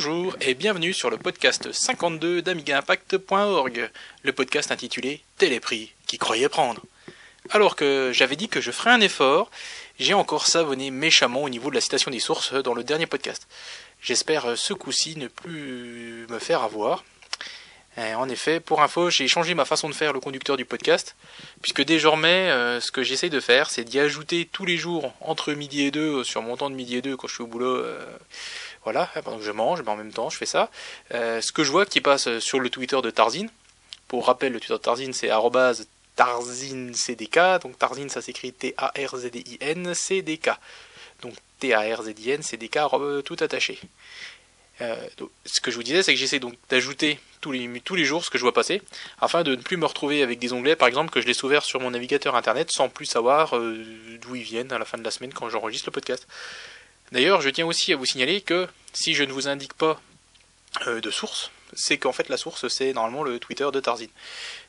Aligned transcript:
Bonjour 0.00 0.36
et 0.40 0.54
bienvenue 0.54 0.92
sur 0.92 1.10
le 1.10 1.16
podcast 1.16 1.72
52 1.72 2.40
d'AmigaImpact.org, 2.40 3.90
le 4.22 4.32
podcast 4.32 4.70
intitulé 4.70 5.22
Téléprix 5.38 5.92
qui 6.06 6.18
croyait 6.18 6.48
prendre. 6.48 6.82
Alors 7.50 7.74
que 7.74 8.12
j'avais 8.14 8.36
dit 8.36 8.48
que 8.48 8.60
je 8.60 8.70
ferais 8.70 8.92
un 8.92 9.00
effort, 9.00 9.50
j'ai 9.98 10.14
encore 10.14 10.46
savonné 10.46 10.92
méchamment 10.92 11.42
au 11.42 11.48
niveau 11.48 11.68
de 11.70 11.74
la 11.74 11.80
citation 11.80 12.12
des 12.12 12.20
sources 12.20 12.54
dans 12.54 12.74
le 12.74 12.84
dernier 12.84 13.06
podcast. 13.06 13.48
J'espère 14.00 14.56
ce 14.56 14.72
coup-ci 14.72 15.16
ne 15.16 15.26
plus 15.26 16.28
me 16.28 16.38
faire 16.38 16.62
avoir. 16.62 17.02
en 17.96 18.28
effet, 18.28 18.60
pour 18.60 18.82
info, 18.82 19.10
j'ai 19.10 19.26
changé 19.26 19.54
ma 19.54 19.64
façon 19.64 19.88
de 19.88 19.94
faire 19.94 20.12
le 20.12 20.20
conducteur 20.20 20.56
du 20.56 20.64
podcast, 20.64 21.16
puisque 21.60 21.82
désormais, 21.82 22.52
euh, 22.52 22.80
ce 22.80 22.92
que 22.92 23.02
j'essaye 23.02 23.30
de 23.30 23.40
faire, 23.40 23.68
c'est 23.68 23.82
d'y 23.82 23.98
ajouter 23.98 24.48
tous 24.52 24.64
les 24.64 24.76
jours, 24.76 25.12
entre 25.20 25.52
midi 25.54 25.82
et 25.82 25.90
deux, 25.90 26.22
sur 26.22 26.40
mon 26.40 26.56
temps 26.56 26.70
de 26.70 26.76
midi 26.76 26.98
et 26.98 27.02
deux, 27.02 27.16
quand 27.16 27.26
je 27.26 27.34
suis 27.34 27.42
au 27.42 27.48
boulot, 27.48 27.78
euh, 27.78 28.06
voilà, 28.90 29.10
pendant 29.22 29.36
que 29.36 29.44
je 29.44 29.50
mange, 29.50 29.82
mais 29.82 29.90
en 29.90 29.96
même 29.96 30.14
temps, 30.14 30.30
je 30.30 30.38
fais 30.38 30.46
ça. 30.46 30.70
Euh, 31.12 31.42
ce 31.42 31.52
que 31.52 31.62
je 31.62 31.70
vois 31.70 31.84
qui 31.84 32.00
passe 32.00 32.38
sur 32.38 32.58
le 32.58 32.70
Twitter 32.70 32.98
de 33.02 33.10
Tarzin, 33.10 33.48
pour 34.08 34.24
rappel, 34.24 34.54
le 34.54 34.60
Twitter 34.60 34.72
de 34.72 34.78
Tarzin, 34.78 35.12
c'est 35.12 35.28
TarzinCDK, 36.16 37.60
donc 37.62 37.78
Tarzin, 37.78 38.08
ça 38.08 38.22
s'écrit 38.22 38.54
T-A-R-Z-I-N, 38.54 39.94
C-D-K. 39.94 40.50
Donc 41.20 41.34
T-A-R-Z-I-N, 41.60 42.42
C-D-K, 42.42 42.78
tout 43.26 43.36
attaché. 43.40 43.78
Euh, 44.80 44.96
ce 45.44 45.60
que 45.60 45.70
je 45.70 45.76
vous 45.76 45.82
disais, 45.82 46.02
c'est 46.02 46.14
que 46.14 46.18
j'essaie 46.18 46.38
donc 46.38 46.54
d'ajouter 46.70 47.20
tous 47.42 47.52
les, 47.52 47.68
tous 47.84 47.94
les 47.94 48.06
jours 48.06 48.24
ce 48.24 48.30
que 48.30 48.38
je 48.38 48.42
vois 48.42 48.54
passer, 48.54 48.80
afin 49.20 49.42
de 49.42 49.54
ne 49.54 49.60
plus 49.60 49.76
me 49.76 49.84
retrouver 49.84 50.22
avec 50.22 50.38
des 50.38 50.54
onglets, 50.54 50.76
par 50.76 50.88
exemple, 50.88 51.10
que 51.10 51.20
je 51.20 51.26
laisse 51.26 51.42
ouverts 51.42 51.66
sur 51.66 51.78
mon 51.78 51.90
navigateur 51.90 52.36
internet 52.36 52.70
sans 52.70 52.88
plus 52.88 53.04
savoir 53.04 53.54
euh, 53.54 53.84
d'où 54.22 54.34
ils 54.34 54.44
viennent 54.44 54.72
à 54.72 54.78
la 54.78 54.86
fin 54.86 54.96
de 54.96 55.04
la 55.04 55.10
semaine 55.10 55.34
quand 55.34 55.50
j'enregistre 55.50 55.88
le 55.88 55.92
podcast. 55.92 56.26
D'ailleurs, 57.12 57.40
je 57.40 57.48
tiens 57.48 57.66
aussi 57.66 57.92
à 57.92 57.96
vous 57.96 58.04
signaler 58.04 58.40
que 58.40 58.68
si 58.98 59.14
je 59.14 59.22
ne 59.22 59.32
vous 59.32 59.46
indique 59.46 59.74
pas 59.74 60.00
euh, 60.88 61.00
de 61.00 61.10
source, 61.12 61.52
c'est 61.72 61.98
qu'en 61.98 62.12
fait 62.12 62.28
la 62.28 62.36
source 62.36 62.66
c'est 62.66 62.92
normalement 62.92 63.22
le 63.22 63.38
Twitter 63.38 63.68
de 63.72 63.78
Tarzin. 63.78 64.08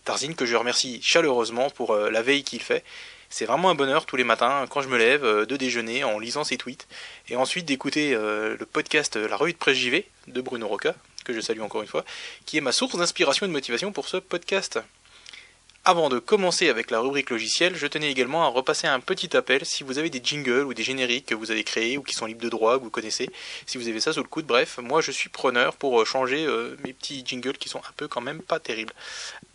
Tarzin 0.06 0.34
que 0.34 0.46
je 0.46 0.56
remercie 0.56 1.00
chaleureusement 1.02 1.72
pour 1.72 1.92
euh, 1.92 2.12
la 2.12 2.22
veille 2.22 2.44
qu'il 2.44 2.62
fait. 2.62 2.84
C'est 3.32 3.46
vraiment 3.46 3.72
un 3.72 3.76
bonheur 3.76 4.06
tous 4.06 4.18
les 4.18 4.24
matins 4.24 4.68
quand 4.70 4.82
je 4.82 4.88
me 4.88 5.00
lève 5.00 5.26
euh, 5.26 5.48
de 5.48 5.58
déjeuner 5.58 6.04
en 6.04 6.20
lisant 6.20 6.44
ses 6.44 6.58
tweets 6.58 6.88
et 7.28 7.36
ensuite 7.38 7.66
d'écouter 7.66 8.12
le 8.14 8.66
podcast 8.72 9.16
La 9.16 9.36
revue 9.36 9.54
de 9.54 9.58
presse 9.58 9.78
JV 9.78 10.06
de 10.28 10.42
Bruno 10.42 10.68
Roca, 10.68 10.94
que 11.26 11.34
je 11.34 11.42
salue 11.42 11.62
encore 11.62 11.82
une 11.82 11.88
fois, 11.88 12.06
qui 12.46 12.58
est 12.58 12.62
ma 12.62 12.72
source 12.72 12.98
d'inspiration 12.98 13.48
et 13.48 13.50
de 13.50 13.54
motivation 13.54 13.92
pour 13.92 14.08
ce 14.08 14.18
podcast. 14.18 14.80
Avant 15.86 16.10
de 16.10 16.20
commencer 16.20 16.70
avec 16.70 16.92
la 16.92 17.00
rubrique 17.00 17.30
logiciel, 17.30 17.76
je 17.76 17.88
tenais 17.88 18.12
également 18.12 18.44
à 18.44 18.48
repasser 18.48 18.86
un 18.86 19.00
petit 19.00 19.36
appel 19.36 19.66
si 19.66 19.84
vous 19.84 19.98
avez 19.98 20.10
des 20.10 20.22
jingles 20.24 20.66
ou 20.66 20.74
des 20.74 20.84
génériques 20.84 21.28
que 21.28 21.36
vous 21.36 21.52
avez 21.52 21.64
créés 21.64 21.98
ou 21.98 22.04
qui 22.04 22.14
sont 22.14 22.26
libres 22.26 22.44
de 22.44 22.50
droit, 22.50 22.78
que 22.78 22.84
vous 22.84 22.90
connaissez, 22.90 23.30
si 23.66 23.78
vous 23.78 23.88
avez 23.88 24.02
ça 24.02 24.12
sous 24.12 24.22
le 24.22 24.28
coude, 24.28 24.46
bref, 24.46 24.78
moi 24.80 25.02
je 25.02 25.12
suis 25.12 25.30
preneur 25.30 25.78
pour 25.78 26.00
euh, 26.00 26.06
changer 26.06 26.46
euh, 26.46 26.76
mes 26.84 26.94
petits 26.94 27.24
jingles 27.26 27.58
qui 27.58 27.70
sont 27.70 27.80
un 27.80 27.94
peu 27.96 28.08
quand 28.08 28.22
même 28.22 28.42
pas 28.42 28.60
terribles. 28.60 28.94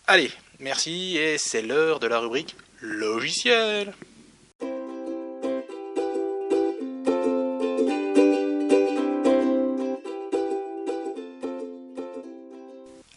Allez, 0.06 0.30
merci 0.60 1.18
et 1.18 1.36
c'est 1.36 1.62
l'heure 1.62 2.00
de 2.00 2.06
la 2.06 2.18
rubrique 2.18 2.56
logiciel. 2.80 3.92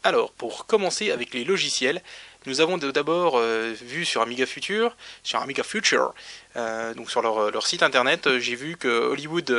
Alors, 0.07 0.31
pour 0.31 0.65
commencer 0.67 1.11
avec 1.11 1.33
les 1.33 1.43
logiciels, 1.43 2.01
nous 2.47 2.61
avons 2.61 2.77
d'abord 2.77 3.37
euh, 3.37 3.73
vu 3.81 4.05
sur 4.05 4.21
Amiga 4.21 4.45
Future, 4.45 4.95
sur 5.21 5.39
Amiga 5.41 5.63
Future, 5.63 6.13
euh, 6.55 6.93
donc 6.93 7.11
sur 7.11 7.21
leur, 7.21 7.67
site 7.67 7.83
internet, 7.83 8.25
euh, 8.25 8.39
j'ai 8.39 8.55
vu 8.55 8.77
que 8.77 8.87
Hollywood 8.87 9.51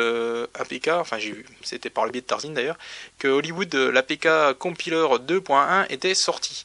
APK, 0.54 0.88
enfin 0.88 1.18
j'ai 1.18 1.32
vu, 1.32 1.46
c'était 1.62 1.90
par 1.90 2.06
le 2.06 2.10
biais 2.10 2.22
de 2.22 2.26
Tarzin 2.26 2.50
d'ailleurs, 2.50 2.78
que 3.18 3.28
Hollywood 3.28 3.72
l'APK 3.74 4.58
Compiler 4.58 5.06
2.1 5.20 5.86
était 5.90 6.14
sorti. 6.14 6.64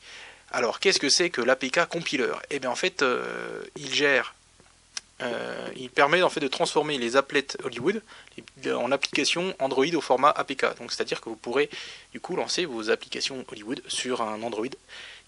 Alors 0.52 0.80
qu'est-ce 0.80 1.00
que 1.00 1.10
c'est 1.10 1.30
que 1.30 1.42
l'APK 1.42 1.88
Compiler? 1.88 2.32
Eh 2.50 2.60
bien 2.60 2.70
en 2.70 2.76
fait, 2.76 3.04
il 3.76 3.94
gère 3.94 4.34
euh, 5.22 5.70
il 5.76 5.90
permet 5.90 6.24
en 6.24 6.30
fait 6.30 6.40
de 6.40 6.48
transformer 6.48 6.98
les 6.98 7.16
applets 7.16 7.46
Hollywood 7.64 8.02
en 8.68 8.92
applications 8.92 9.56
Android 9.60 9.86
au 9.94 10.02
format 10.02 10.30
APK. 10.30 10.78
Donc 10.80 10.92
c'est-à-dire 10.92 11.22
que 11.22 11.30
vous 11.30 11.36
pourrez 11.36 11.70
du 12.12 12.20
coup 12.20 12.36
lancer 12.36 12.66
vos 12.66 12.90
applications 12.90 13.44
Hollywood 13.52 13.82
sur 13.88 14.22
un 14.22 14.42
Android 14.42 14.66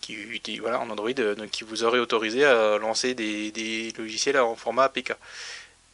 qui 0.01 0.15
euh, 0.17 1.47
vous 1.67 1.83
aurait 1.83 1.99
autorisé 1.99 2.45
à 2.45 2.77
lancer 2.77 3.13
des, 3.13 3.93
logiciels 3.97 4.37
en 4.39 4.55
format 4.55 4.85
APK. 4.85 5.13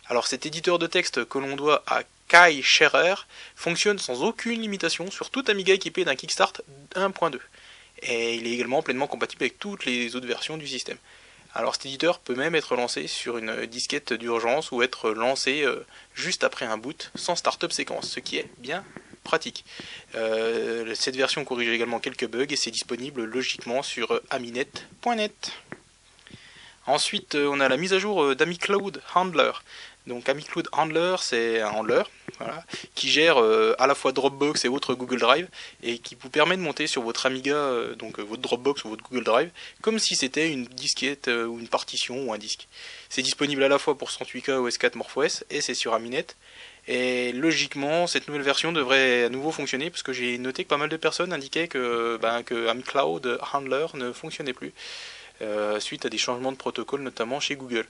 Alors 0.09 0.27
cet 0.27 0.47
éditeur 0.47 0.79
de 0.79 0.87
texte 0.87 1.25
que 1.25 1.39
l'on 1.39 1.57
doit 1.57 1.83
à 1.87 2.03
Kai 2.29 2.63
Scherer 2.63 3.15
fonctionne 3.55 3.99
sans 3.99 4.23
aucune 4.23 4.61
limitation 4.61 5.11
sur 5.11 5.31
tout 5.31 5.45
Amiga 5.49 5.75
équipé 5.75 6.05
d'un 6.05 6.17
Kickstart 6.17 6.55
1.2. 6.95 7.39
Et 8.03 8.35
il 8.35 8.47
est 8.47 8.53
également 8.53 8.83
pleinement 8.83 9.07
compatible 9.07 9.45
avec 9.45 9.59
toutes 9.59 9.85
les 9.85 10.17
autres 10.17 10.27
versions 10.27 10.57
du 10.57 10.67
système. 10.67 10.99
Alors 11.57 11.75
cet 11.75 11.87
éditeur 11.87 12.19
peut 12.19 12.35
même 12.35 12.55
être 12.55 12.77
lancé 12.77 13.07
sur 13.07 13.39
une 13.39 13.65
disquette 13.65 14.13
d'urgence 14.13 14.73
ou 14.73 14.83
être 14.83 15.13
lancé 15.13 15.63
euh, 15.63 15.87
juste 16.15 16.45
après 16.45 16.67
un 16.67 16.77
boot 16.77 17.11
sans 17.15 17.35
startup 17.35 17.73
séquence, 17.73 18.11
ce 18.11 18.21
qui 18.21 18.37
est 18.37 18.51
bien 18.59 18.85
pratique. 19.25 19.65
Euh, 20.17 20.95
cette 20.95 21.17
version 21.17 21.47
corrige 21.47 21.71
également 21.71 21.99
quelques 21.99 22.29
bugs 22.29 22.45
et 22.51 22.57
c'est 22.57 22.71
disponible 22.71 23.25
logiquement 23.25 23.83
sur 23.83 24.21
aminet.net. 24.29 25.53
Ensuite, 26.87 27.37
euh, 27.37 27.49
on 27.51 27.61
a 27.61 27.71
la 27.71 27.79
mise 27.79 27.95
à 27.95 27.99
jour 27.99 28.37
d'AmiCloud 28.37 29.01
Handler. 29.15 29.53
Donc 30.07 30.29
AmiCloud 30.29 30.69
Handler, 30.73 31.17
c'est 31.21 31.61
un 31.61 31.71
handler 31.71 32.03
qui 32.95 33.09
gère 33.11 33.39
à 33.39 33.87
la 33.87 33.95
fois 33.95 34.13
Dropbox 34.13 34.65
et 34.65 34.69
autres 34.69 34.95
Google 34.95 35.19
Drive 35.19 35.49
et 35.83 35.99
qui 35.99 36.17
vous 36.21 36.29
permet 36.29 36.57
de 36.57 36.63
monter 36.63 36.87
sur 36.87 37.03
votre 37.03 37.27
Amiga, 37.27 37.73
donc 37.99 38.19
votre 38.21 38.43
Dropbox 38.43 38.85
ou 38.85 38.91
votre 38.91 39.03
Google 39.03 39.25
Drive, 39.25 39.51
comme 39.81 39.99
si 39.99 40.15
c'était 40.15 40.51
une 40.53 40.65
disquette 40.65 41.29
ou 41.29 41.59
une 41.59 41.69
partition 41.69 42.27
ou 42.27 42.33
un 42.33 42.39
disque. 42.39 42.69
C'est 43.09 43.23
disponible 43.23 43.63
à 43.63 43.69
la 43.69 43.79
fois 43.79 43.97
pour 43.97 44.11
108K 44.11 44.69
OS4 44.69 44.97
MorphOS 44.97 45.45
et 45.51 45.61
c'est 45.61 45.75
sur 45.75 45.95
Aminet. 45.95 46.27
Et 46.89 47.33
logiquement, 47.33 48.07
cette 48.07 48.29
nouvelle 48.29 48.43
version 48.43 48.73
devrait 48.73 49.25
à 49.25 49.29
nouveau 49.29 49.51
fonctionner 49.51 49.91
parce 49.91 50.03
que 50.03 50.13
j'ai 50.13 50.39
noté 50.39 50.65
que 50.65 50.69
pas 50.69 50.77
mal 50.77 50.89
de 50.89 50.97
personnes 50.97 51.33
indiquaient 51.33 51.67
que, 51.67 52.17
ben, 52.23 52.43
que 52.45 52.69
AmCloud 52.69 53.41
Handler 53.53 53.87
ne 53.95 54.13
fonctionnait 54.13 54.53
plus 54.53 54.73
euh, 55.43 55.81
suite 55.81 56.07
à 56.07 56.09
des 56.09 56.19
changements 56.19 56.53
de 56.53 56.57
protocole, 56.57 57.03
notamment 57.03 57.41
chez 57.41 57.57
Google. 57.57 57.87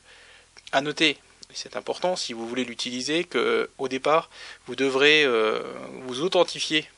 À 0.72 0.80
noter, 0.80 1.18
c'est 1.52 1.76
important 1.76 2.16
si 2.16 2.32
vous 2.32 2.46
voulez 2.46 2.64
l'utiliser, 2.64 3.25
que 3.25 3.70
au 3.78 3.88
départ, 3.88 4.31
vous 4.66 4.76
devrez 4.76 5.25
euh, 5.25 5.62
vous 6.02 6.22
authentifier, 6.22 6.88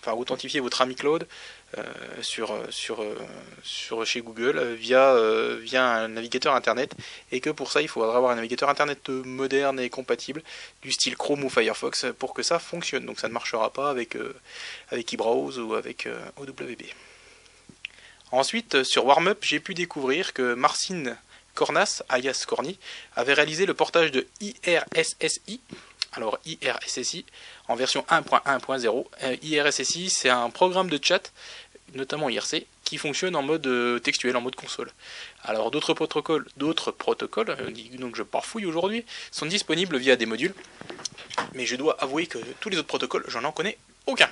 enfin 0.00 0.12
authentifier 0.12 0.60
votre 0.60 0.80
AmiCloud 0.82 1.26
euh, 1.76 1.82
sur, 2.22 2.56
sur, 2.70 3.04
sur 3.62 4.06
chez 4.06 4.20
Google 4.20 4.74
via, 4.74 5.16
via 5.58 5.84
un 5.84 6.08
navigateur 6.08 6.54
internet 6.54 6.94
et 7.32 7.40
que 7.40 7.50
pour 7.50 7.72
ça 7.72 7.82
il 7.82 7.88
faudra 7.88 8.16
avoir 8.16 8.30
un 8.30 8.36
navigateur 8.36 8.68
internet 8.68 9.08
moderne 9.08 9.80
et 9.80 9.90
compatible 9.90 10.42
du 10.82 10.92
style 10.92 11.16
Chrome 11.16 11.42
ou 11.42 11.50
Firefox 11.50 12.06
pour 12.18 12.34
que 12.34 12.42
ça 12.42 12.58
fonctionne. 12.58 13.06
Donc 13.06 13.18
ça 13.18 13.28
ne 13.28 13.32
marchera 13.32 13.72
pas 13.72 13.90
avec, 13.90 14.16
avec 14.90 15.12
eBrowse 15.12 15.58
ou 15.58 15.74
avec 15.74 16.08
OWB. 16.36 16.82
Ensuite, 18.30 18.82
sur 18.82 19.06
Warmup, 19.06 19.44
j'ai 19.44 19.60
pu 19.60 19.74
découvrir 19.74 20.32
que 20.32 20.54
Marcin 20.54 21.16
Cornas, 21.54 22.02
alias 22.08 22.44
Corny, 22.46 22.78
avait 23.16 23.34
réalisé 23.34 23.66
le 23.66 23.74
portage 23.74 24.10
de 24.10 24.26
IRSSI, 24.40 25.60
alors 26.12 26.38
IRSSI, 26.44 27.24
en 27.68 27.74
version 27.74 28.04
1.1.0. 28.08 29.06
Euh, 29.22 29.36
IRSSI, 29.42 30.10
c'est 30.10 30.28
un 30.28 30.50
programme 30.50 30.88
de 30.88 30.98
chat, 31.02 31.32
notamment 31.94 32.28
IRC, 32.28 32.66
qui 32.84 32.98
fonctionne 32.98 33.36
en 33.36 33.42
mode 33.42 33.66
euh, 33.66 33.98
textuel, 33.98 34.36
en 34.36 34.40
mode 34.40 34.54
console. 34.54 34.90
Alors 35.42 35.70
d'autres 35.70 35.94
protocoles, 35.94 36.46
d'autres 36.56 36.90
protocoles, 36.90 37.50
euh, 37.50 37.70
donc 37.98 38.16
je 38.16 38.22
parfouille 38.22 38.66
aujourd'hui, 38.66 39.04
sont 39.30 39.46
disponibles 39.46 39.96
via 39.96 40.16
des 40.16 40.26
modules. 40.26 40.54
Mais 41.54 41.66
je 41.66 41.76
dois 41.76 41.96
avouer 42.00 42.26
que 42.26 42.38
tous 42.60 42.68
les 42.68 42.78
autres 42.78 42.88
protocoles, 42.88 43.24
j'en 43.28 43.44
en 43.44 43.52
connais 43.52 43.78
aucun. 44.06 44.28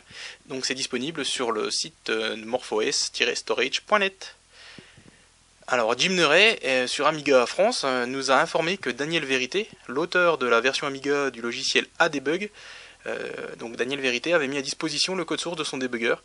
Donc 0.46 0.66
c'est 0.66 0.74
disponible 0.74 1.24
sur 1.24 1.50
le 1.50 1.70
site 1.70 2.10
morphos-storage.net. 2.10 4.36
Alors 5.68 5.96
Jim 5.98 6.10
Neray, 6.10 6.88
sur 6.88 7.06
Amiga 7.06 7.46
France, 7.46 7.84
nous 8.06 8.30
a 8.30 8.40
informé 8.40 8.76
que 8.76 8.90
Daniel 8.90 9.24
Vérité, 9.24 9.68
l'auteur 9.88 10.36
de 10.38 10.46
la 10.46 10.60
version 10.60 10.86
Amiga 10.86 11.30
du 11.30 11.40
logiciel 11.40 11.86
ADebug, 11.98 12.50
donc 13.58 13.76
Daniel 13.76 14.00
Vérité 14.00 14.34
avait 14.34 14.48
mis 14.48 14.58
à 14.58 14.62
disposition 14.62 15.14
le 15.14 15.24
code 15.24 15.40
source 15.40 15.56
de 15.56 15.64
son 15.64 15.78
debugger 15.78 16.16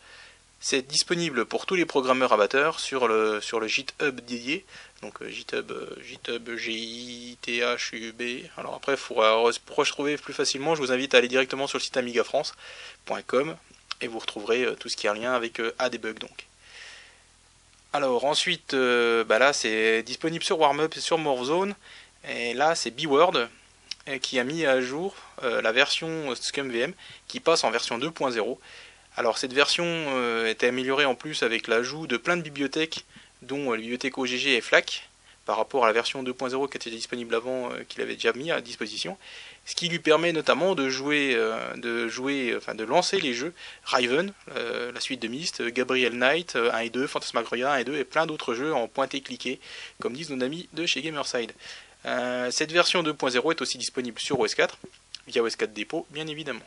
c'est 0.60 0.88
disponible 0.88 1.45
pour 1.45 1.66
tous 1.66 1.75
les 1.75 1.86
programmeurs 1.86 2.34
amateurs 2.34 2.80
sur 2.80 3.07
le, 3.07 3.42
sur 3.42 3.66
GitHub 3.68 4.19
dédié. 4.22 4.66
Donc 5.01 5.22
euh, 5.22 5.30
GitHub, 5.30 5.72
euh, 5.72 5.95
GitHub 6.01 6.50
G-I-T-H-U-B. 6.56 8.22
Alors 8.57 8.75
après, 8.75 8.98
pour, 8.98 9.24
pour 9.66 9.86
plus 9.86 10.33
facilement, 10.33 10.75
je 10.75 10.81
vous 10.81 10.92
invite 10.92 11.13
à 11.13 11.19
aller 11.19 11.28
directement 11.28 11.68
sur 11.68 11.78
le 11.78 11.83
site 11.83 11.98
amigafrance.com 11.98 13.56
et 14.01 14.07
vous 14.07 14.19
retrouverez 14.19 14.63
euh, 14.63 14.75
tout 14.75 14.90
ce 14.90 14.98
qui 14.98 15.07
a 15.07 15.12
un 15.12 15.16
lien 15.16 15.33
avec 15.33 15.62
ADebug 15.78 16.19
donc. 16.19 16.48
Alors 17.94 18.25
ensuite, 18.25 18.75
bah 18.75 19.39
là 19.39 19.54
c'est 19.54 20.04
disponible 20.04 20.44
sur 20.44 20.60
Warmup 20.60 20.95
et 20.95 21.00
sur 21.00 21.18
Morphzone. 21.18 21.75
Et 22.30 22.54
là 22.54 22.75
c'est 22.75 22.92
B-Word 22.92 23.48
qui 24.22 24.39
a 24.39 24.44
mis 24.44 24.66
à 24.66 24.81
jour 24.81 25.16
la 25.42 25.72
version 25.72 26.34
ScumVM 26.36 26.94
qui 27.28 27.39
passe 27.39 27.63
en 27.63 27.72
version 27.72 27.98
2.0 27.98 28.57
alors 29.18 29.39
cette 29.39 29.54
version 29.54 29.84
euh, 29.86 30.48
était 30.48 30.68
améliorée 30.68 31.06
en 31.06 31.16
plus 31.16 31.42
avec 31.42 31.68
l'ajout 31.68 32.06
de 32.06 32.18
plein 32.18 32.38
de 32.38 32.44
bibliothèques, 32.44 33.04
dont 33.42 33.72
euh, 33.72 33.75
la 33.75 33.81
bibliothèque 33.81 34.19
OGG 34.19 34.45
et 34.45 34.62
FLAC, 34.62 35.10
par 35.48 35.58
rapport 35.58 35.86
à 35.86 35.88
la 35.88 35.94
version 35.94 36.22
2.0 36.22 36.70
qui 36.70 36.78
était 36.78 36.90
disponible 36.92 37.34
avant, 37.34 37.72
euh, 37.72 37.84
qu'il 37.88 38.02
avait 38.02 38.14
déjà 38.14 38.34
mis 38.34 38.52
à 38.52 38.62
disposition, 38.62 39.18
ce 39.66 39.76
qui 39.76 39.90
lui 39.90 39.98
permet 39.98 40.34
notamment 40.34 40.76
de 40.76 40.90
jouer, 40.90 41.36
de 41.76 42.08
jouer, 42.08 42.54
enfin 42.56 42.76
de 42.76 42.86
lancer 42.86 43.20
les 43.20 43.34
jeux 43.34 43.54
Riven, 43.84 44.32
la 44.56 45.00
suite 45.02 45.22
de 45.22 45.28
Myst, 45.28 45.62
Gabriel 45.62 46.14
Knight 46.14 46.56
1 46.56 46.80
et 46.80 46.90
2, 46.90 47.06
Phantasmagoria 47.06 47.74
1 47.74 47.78
et 47.80 47.84
2 47.84 47.98
et 47.98 48.06
plein 48.06 48.26
d'autres 48.26 48.54
jeux 48.54 48.74
en 48.74 48.88
pointé-cliqué, 48.88 49.60
comme 50.00 50.14
disent 50.14 50.30
nos 50.30 50.42
amis 50.46 50.70
de 50.72 50.86
chez 50.86 51.02
Gamerside. 51.02 51.52
cette 52.50 52.72
version 52.72 53.04
2.0 53.04 53.52
est 53.52 53.62
aussi 53.62 53.78
disponible 53.78 54.20
sur 54.22 54.38
OS4, 54.38 54.70
via 55.28 55.42
OS4 55.42 55.74
Depot 55.74 56.08
bien 56.12 56.28
évidemment. 56.28 56.64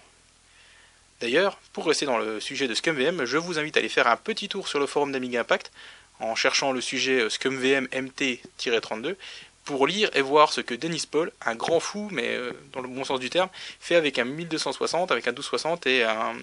D'ailleurs, 1.21 1.59
pour 1.75 1.87
rester 1.87 2.07
dans 2.07 2.17
le 2.17 2.41
sujet 2.41 2.67
de 2.67 2.75
ScumVM, 2.75 3.27
je 3.27 3.37
vous 3.37 3.59
invite 3.59 3.77
à 3.77 3.81
aller 3.81 3.91
faire 3.91 4.07
un 4.07 4.17
petit 4.17 4.49
tour 4.49 4.69
sur 4.69 4.79
le 4.79 4.87
forum 4.87 5.13
d'Amiga 5.13 5.41
Impact 5.41 5.71
en 6.21 6.35
cherchant 6.35 6.73
le 6.73 6.81
sujet 6.81 7.23
euh, 7.23 7.31
ScumVM 7.31 7.87
MT-32 7.87 9.17
pour 9.65 9.87
lire 9.87 10.11
et 10.15 10.23
voir 10.23 10.53
ce 10.53 10.61
que 10.61 10.75
Dennis 10.75 11.07
Paul, 11.11 11.33
un 11.45 11.55
grand 11.55 11.81
fou, 11.81 12.09
mais 12.11 12.35
euh, 12.35 12.53
dans 12.73 12.81
le 12.81 12.89
bon 12.89 13.05
sens 13.05 13.21
du 13.21 13.31
terme, 13.31 13.49
fait 13.79 13.95
avec 13.95 14.19
un 14.19 14.25
1260, 14.25 15.13
avec 15.13 15.27
un 15.27 15.31
1260 15.31 15.87
et 15.87 16.05
un, 16.05 16.35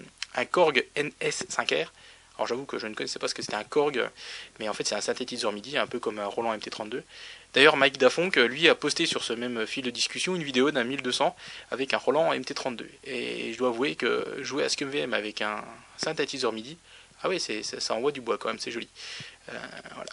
Korg 0.51 0.85
NS5R. 0.95 1.88
Alors 2.35 2.47
j'avoue 2.47 2.65
que 2.65 2.77
je 2.77 2.85
ne 2.85 2.94
connaissais 2.94 3.18
pas 3.18 3.27
ce 3.27 3.33
que 3.33 3.41
c'était 3.41 3.56
un 3.56 3.63
Korg, 3.63 4.07
mais 4.59 4.69
en 4.69 4.74
fait 4.74 4.85
c'est 4.85 4.94
un 4.94 5.01
synthétiseur 5.01 5.51
MIDI, 5.51 5.80
un 5.80 5.88
peu 5.88 5.97
comme 5.97 6.19
un 6.19 6.27
Roland 6.27 6.56
MT32. 6.56 7.01
D'ailleurs 7.56 7.75
Mike 7.75 7.97
Dafonk, 7.97 8.35
lui, 8.35 8.69
a 8.69 8.75
posté 8.75 9.07
sur 9.07 9.23
ce 9.23 9.33
même 9.33 9.65
fil 9.65 9.83
de 9.83 9.89
discussion 9.89 10.35
une 10.35 10.44
vidéo 10.44 10.69
d'un 10.69 10.83
1200 10.83 11.35
avec 11.71 11.95
un 11.95 11.97
Roland 11.97 12.31
MT32. 12.33 12.83
Et 13.06 13.51
je 13.53 13.57
dois 13.57 13.69
avouer 13.69 13.95
que 13.95 14.38
jouer 14.41 14.63
à 14.63 14.69
ScumVM 14.69 15.15
avec 15.15 15.41
un 15.41 15.63
synthétiseur 15.97 16.53
MIDI, 16.53 16.77
ah 17.24 17.30
oui, 17.30 17.40
c'est, 17.40 17.64
ça, 17.64 17.94
envoie 17.94 18.12
du 18.12 18.22
bois 18.22 18.38
quand 18.38 18.50
même, 18.50 18.60
c'est 18.60 18.72
joli. 18.72 18.88
Euh, 19.50 19.60
voilà. 19.96 20.12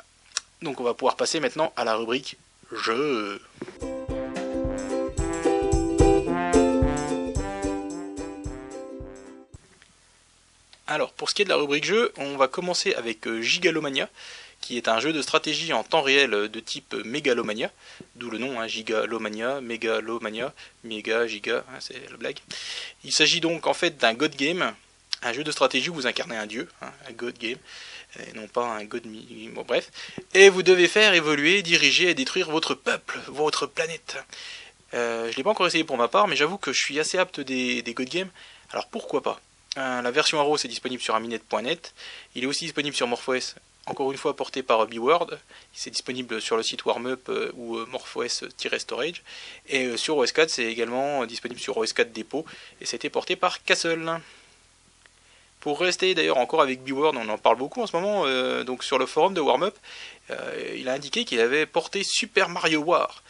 Donc 0.62 0.80
on 0.80 0.84
va 0.84 0.94
pouvoir 0.94 1.16
passer 1.16 1.40
maintenant 1.40 1.72
à 1.76 1.84
la 1.84 1.94
rubrique 1.96 2.36
jeu. 2.72 3.40
Alors, 10.86 11.12
pour 11.12 11.28
ce 11.28 11.34
qui 11.34 11.42
est 11.42 11.44
de 11.44 11.50
la 11.50 11.56
rubrique 11.56 11.84
jeu, 11.84 12.12
on 12.16 12.36
va 12.36 12.46
commencer 12.46 12.94
avec 12.94 13.26
euh, 13.26 13.40
Gigalomania, 13.40 14.08
qui 14.60 14.76
est 14.76 14.88
un 14.88 15.00
jeu 15.00 15.12
de 15.12 15.22
stratégie 15.22 15.72
en 15.72 15.82
temps 15.82 16.02
réel 16.02 16.30
de 16.30 16.60
type 16.60 16.94
Megalomania, 17.04 17.70
d'où 18.16 18.30
le 18.30 18.38
nom, 18.38 18.60
hein, 18.60 18.66
Gigalomania, 18.66 19.60
Megalomania, 19.60 20.54
Mega, 20.84 21.26
Giga, 21.26 21.64
hein, 21.68 21.78
c'est 21.80 22.10
la 22.10 22.16
blague. 22.16 22.38
Il 23.02 23.12
s'agit 23.12 23.40
donc 23.40 23.66
en 23.66 23.74
fait 23.74 23.98
d'un 23.98 24.14
God 24.14 24.36
Game, 24.36 24.74
un 25.24 25.32
jeu 25.32 25.42
de 25.42 25.50
stratégie 25.50 25.90
où 25.90 25.94
vous 25.94 26.06
incarnez 26.06 26.36
un 26.36 26.46
dieu, 26.46 26.68
hein, 26.82 26.90
un 27.08 27.12
God 27.12 27.36
Game, 27.38 27.58
et 28.20 28.32
non 28.34 28.46
pas 28.46 28.66
un 28.66 28.84
God 28.84 29.02
Bon, 29.52 29.64
bref. 29.66 29.90
Et 30.34 30.48
vous 30.48 30.62
devez 30.62 30.86
faire 30.88 31.14
évoluer, 31.14 31.62
diriger 31.62 32.10
et 32.10 32.14
détruire 32.14 32.50
votre 32.50 32.74
peuple, 32.74 33.18
votre 33.28 33.66
planète. 33.66 34.16
Euh, 34.92 35.24
je 35.26 35.32
ne 35.32 35.36
l'ai 35.36 35.42
pas 35.42 35.50
encore 35.50 35.66
essayé 35.66 35.84
pour 35.84 35.96
ma 35.96 36.08
part, 36.08 36.28
mais 36.28 36.36
j'avoue 36.36 36.58
que 36.58 36.72
je 36.72 36.78
suis 36.78 37.00
assez 37.00 37.18
apte 37.18 37.40
des, 37.40 37.82
God 37.88 38.08
Games, 38.08 38.30
alors 38.70 38.86
pourquoi 38.86 39.22
pas? 39.22 39.40
Euh, 39.76 40.02
la 40.02 40.10
version 40.12 40.38
Arrow 40.38 40.56
est 40.56 40.68
disponible 40.68 41.02
sur 41.02 41.16
aminet.net. 41.16 41.94
Il 42.36 42.44
est 42.44 42.46
aussi 42.46 42.64
disponible 42.66 42.94
sur 42.94 43.08
MorphOS, 43.08 43.56
encore 43.86 44.12
une 44.12 44.18
fois 44.18 44.36
porté 44.36 44.62
par 44.62 44.86
BeWord. 44.86 45.36
C'est 45.72 45.90
disponible 45.90 46.40
sur 46.40 46.56
le 46.56 46.62
site 46.62 46.84
Warmup 46.84 47.28
euh, 47.28 47.50
ou 47.54 47.76
euh, 47.78 47.86
MorphOS-Storage. 47.86 49.22
Et 49.68 49.96
sur 49.96 50.22
OS4, 50.22 50.48
c'est 50.48 50.66
également 50.66 51.26
disponible 51.26 51.60
sur 51.60 51.76
OS4 51.82 52.12
Depot 52.12 52.44
et 52.80 52.86
c'était 52.86 53.10
porté 53.10 53.34
par 53.34 53.64
Castle. 53.64 54.20
Pour 55.64 55.80
rester 55.80 56.14
d'ailleurs 56.14 56.38
encore 56.38 56.62
avec 56.62 56.84
BeWord, 56.84 57.16
on 57.16 57.28
en 57.28 57.38
parle 57.38 57.56
beaucoup 57.56 57.82
en 57.82 57.88
ce 57.88 57.96
moment, 57.96 58.24
donc 58.64 58.84
sur 58.84 58.98
le 58.98 59.06
forum 59.06 59.34
de 59.34 59.40
Warmup, 59.40 59.74
il 60.76 60.88
a 60.88 60.92
indiqué 60.92 61.24
qu'il 61.24 61.40
avait 61.40 61.64
porté 61.64 62.02
Super 62.04 62.48
Mario 62.48 62.82
War. 62.82 63.22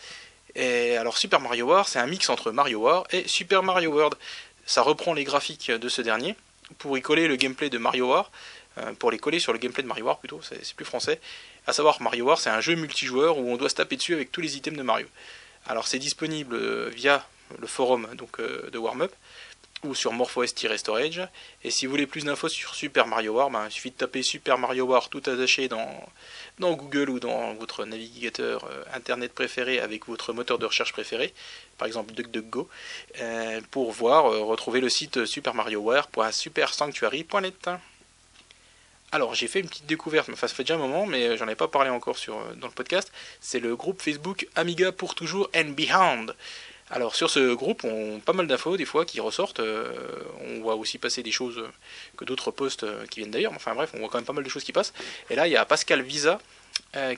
Et 0.56 0.96
alors 0.96 1.16
Super 1.16 1.40
Mario 1.40 1.66
War, 1.66 1.88
c'est 1.88 2.00
un 2.00 2.06
mix 2.06 2.28
entre 2.28 2.50
Mario 2.50 2.80
War 2.80 3.04
et 3.12 3.26
Super 3.28 3.62
Mario 3.62 3.92
World 3.92 4.16
ça 4.66 4.82
reprend 4.82 5.14
les 5.14 5.24
graphiques 5.24 5.70
de 5.70 5.88
ce 5.88 6.02
dernier 6.02 6.36
pour 6.78 6.96
y 6.96 7.02
coller 7.02 7.28
le 7.28 7.36
gameplay 7.36 7.70
de 7.70 7.78
Mario 7.78 8.08
War, 8.08 8.30
euh, 8.78 8.92
pour 8.94 9.10
les 9.10 9.18
coller 9.18 9.38
sur 9.38 9.52
le 9.52 9.58
gameplay 9.58 9.82
de 9.82 9.88
Mario 9.88 10.06
War 10.06 10.18
plutôt, 10.18 10.40
c'est 10.42 10.74
plus 10.74 10.84
français. 10.84 11.20
À 11.66 11.72
savoir 11.72 12.00
Mario 12.00 12.24
War, 12.24 12.40
c'est 12.40 12.50
un 12.50 12.60
jeu 12.60 12.74
multijoueur 12.74 13.38
où 13.38 13.50
on 13.50 13.56
doit 13.56 13.68
se 13.68 13.74
taper 13.74 13.96
dessus 13.96 14.14
avec 14.14 14.32
tous 14.32 14.40
les 14.40 14.56
items 14.56 14.78
de 14.78 14.82
Mario. 14.82 15.06
Alors 15.66 15.86
c'est 15.86 15.98
disponible 15.98 16.56
euh, 16.56 16.90
via 16.94 17.26
le 17.58 17.66
forum 17.66 18.08
donc, 18.14 18.40
euh, 18.40 18.70
de 18.70 18.78
Warmup 18.78 19.12
ou 19.84 19.94
sur 19.94 20.12
MorphOS-Storage. 20.12 21.28
Et 21.62 21.70
si 21.70 21.86
vous 21.86 21.90
voulez 21.90 22.06
plus 22.06 22.24
d'infos 22.24 22.48
sur 22.48 22.74
Super 22.74 23.06
Mario 23.06 23.34
War, 23.34 23.50
ben, 23.50 23.66
il 23.66 23.70
suffit 23.70 23.90
de 23.90 23.96
taper 23.96 24.22
Super 24.22 24.58
Mario 24.58 24.86
War 24.86 25.08
tout 25.08 25.22
attaché 25.26 25.68
dans, 25.68 25.88
dans 26.58 26.72
Google 26.72 27.10
ou 27.10 27.20
dans 27.20 27.54
votre 27.54 27.84
navigateur 27.84 28.64
euh, 28.64 28.82
internet 28.94 29.32
préféré 29.32 29.78
avec 29.80 30.06
votre 30.06 30.32
moteur 30.32 30.58
de 30.58 30.66
recherche 30.66 30.92
préféré, 30.92 31.32
par 31.78 31.86
exemple 31.86 32.12
DuckDuckGo, 32.14 32.68
euh, 33.20 33.60
pour 33.70 33.92
voir, 33.92 34.26
euh, 34.26 34.42
retrouver 34.42 34.80
le 34.80 34.88
site 34.88 35.24
supermarioware.supersanctuary.net. 35.24 37.70
Alors 39.12 39.34
j'ai 39.34 39.46
fait 39.46 39.60
une 39.60 39.68
petite 39.68 39.86
découverte, 39.86 40.28
enfin 40.32 40.48
ça 40.48 40.54
fait 40.54 40.64
déjà 40.64 40.74
un 40.74 40.78
moment, 40.78 41.06
mais 41.06 41.36
j'en 41.36 41.46
ai 41.46 41.54
pas 41.54 41.68
parlé 41.68 41.90
encore 41.90 42.18
sur, 42.18 42.36
dans 42.56 42.66
le 42.66 42.72
podcast. 42.72 43.12
C'est 43.40 43.60
le 43.60 43.76
groupe 43.76 44.02
Facebook 44.02 44.48
Amiga 44.56 44.90
pour 44.90 45.14
toujours 45.14 45.48
and 45.54 45.70
Behind. 45.70 46.34
Alors 46.90 47.16
sur 47.16 47.30
ce 47.30 47.54
groupe, 47.54 47.84
on 47.84 48.20
pas 48.20 48.32
mal 48.32 48.46
d'infos 48.46 48.76
des 48.76 48.84
fois 48.84 49.04
qui 49.04 49.20
ressortent. 49.20 49.60
on 49.60 50.60
voit 50.60 50.76
aussi 50.76 50.98
passer 50.98 51.22
des 51.22 51.32
choses 51.32 51.62
que 52.16 52.24
d'autres 52.24 52.50
posts 52.50 52.84
qui 53.08 53.20
viennent 53.20 53.30
d'ailleurs. 53.30 53.52
Enfin 53.54 53.74
bref, 53.74 53.90
on 53.94 53.98
voit 53.98 54.08
quand 54.08 54.18
même 54.18 54.26
pas 54.26 54.32
mal 54.32 54.44
de 54.44 54.48
choses 54.48 54.64
qui 54.64 54.72
passent. 54.72 54.92
Et 55.30 55.34
là, 55.34 55.46
il 55.46 55.52
y 55.52 55.56
a 55.56 55.64
Pascal 55.64 56.02
Visa 56.02 56.38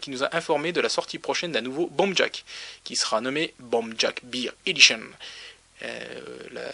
qui 0.01 0.11
nous 0.11 0.23
a 0.23 0.35
informé 0.37 0.73
de 0.73 0.81
la 0.81 0.89
sortie 0.89 1.19
prochaine 1.19 1.53
d'un 1.53 1.61
nouveau 1.61 1.89
Bombjack, 1.89 2.45
qui 2.85 2.97
sera 2.97 3.21
nommé 3.21 3.55
Bombjack 3.59 4.25
Beer 4.25 4.53
Edition. 4.67 5.01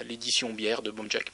l'édition 0.05 0.51
bière 0.51 0.83
de 0.83 0.91
Bombjack. 0.91 1.33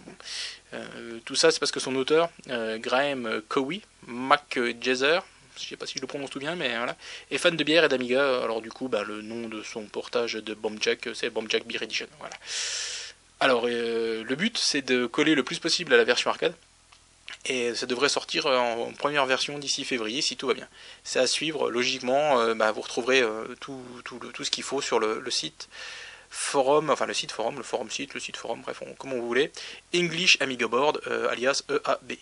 tout 1.25 1.35
ça, 1.35 1.50
c'est 1.50 1.59
parce 1.59 1.73
que 1.73 1.81
son 1.81 1.97
auteur, 1.97 2.31
Graham 2.47 3.43
Cowie, 3.49 3.83
Mac 4.07 4.59
Jazzer, 4.81 5.23
je 5.61 5.69
sais 5.69 5.77
pas 5.77 5.87
si 5.87 5.95
je 5.97 6.00
le 6.00 6.07
prononce 6.07 6.31
tout 6.31 6.38
bien, 6.38 6.55
mais 6.55 6.77
voilà, 6.77 6.97
est 7.31 7.38
fan 7.38 7.57
de 7.57 7.65
bière 7.65 7.85
et 7.85 7.88
d'Amiga. 7.88 8.43
Alors 8.43 8.61
du 8.61 8.71
coup, 8.71 8.88
bah, 8.88 9.03
le 9.05 9.23
nom 9.23 9.49
de 9.49 9.62
son 9.62 9.85
portage 9.85 10.35
de 10.35 10.55
Bombjack, 10.55 11.09
c'est 11.15 11.31
Bombjack 11.31 11.67
Beer 11.67 11.83
Edition. 11.83 12.07
Voilà. 12.19 12.35
Alors 13.41 13.67
euh, 13.67 14.25
le 14.25 14.37
but, 14.37 14.59
c'est 14.59 14.83
de 14.83 15.07
coller 15.07 15.35
le 15.35 15.45
plus 15.45 15.59
possible 15.59 15.95
à 15.95 15.97
la 15.97 16.05
version 16.05 16.31
arcade. 16.31 16.55
Et 17.45 17.75
ça 17.75 17.87
devrait 17.87 18.09
sortir 18.09 18.47
en 18.47 18.93
première 18.93 19.25
version 19.25 19.59
d'ici 19.59 19.85
février 19.85 20.23
si 20.23 20.37
tout 20.37 20.49
va 20.49 20.55
bien. 20.55 20.69
C'est 21.05 21.21
à 21.21 21.27
suivre. 21.27 21.71
Logiquement, 21.71 22.41
euh, 22.41 22.55
bah, 22.55 22.73
vous 22.73 22.81
retrouverez 22.81 23.23
euh, 23.23 23.55
tout, 23.61 23.81
ce 24.43 24.50
qu'il 24.50 24.65
faut 24.65 24.81
sur 24.81 24.99
le, 24.99 25.23
site 25.31 25.69
forum, 26.31 26.91
enfin 26.91 27.07
le 27.07 27.15
site 27.15 27.31
forum, 27.31 27.57
le 27.57 27.62
forum 27.62 27.91
site, 27.91 28.12
le 28.15 28.21
site 28.21 28.37
forum, 28.37 28.61
bref, 28.62 28.83
comme 28.99 29.12
vous 29.12 29.27
voulez. 29.27 29.53
English 29.95 30.37
Amiga 30.41 30.67
Board, 30.67 31.00
alias 31.31 31.62
EAB. 31.71 32.19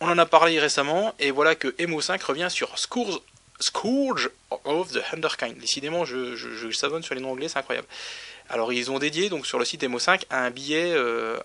On 0.00 0.08
en 0.08 0.16
a 0.16 0.24
parlé 0.24 0.58
récemment, 0.58 1.14
et 1.18 1.30
voilà 1.30 1.54
que 1.54 1.68
MO5 1.68 2.22
revient 2.24 2.48
sur 2.48 2.78
Scourge, 2.78 4.30
of 4.64 4.92
the 4.92 5.00
Underkind. 5.12 5.58
Décidément, 5.58 6.06
je, 6.06 6.34
je, 6.36 6.70
savonne 6.70 7.02
sur 7.02 7.14
les 7.14 7.20
noms 7.20 7.32
anglais, 7.32 7.48
c'est 7.48 7.58
incroyable. 7.58 7.86
Alors 8.48 8.72
ils 8.72 8.90
ont 8.90 8.98
dédié 8.98 9.28
donc 9.28 9.46
sur 9.46 9.60
le 9.60 9.64
site 9.64 9.84
MO5 9.84 10.22
un 10.30 10.50
billet 10.50 10.90
euh, 10.92 11.38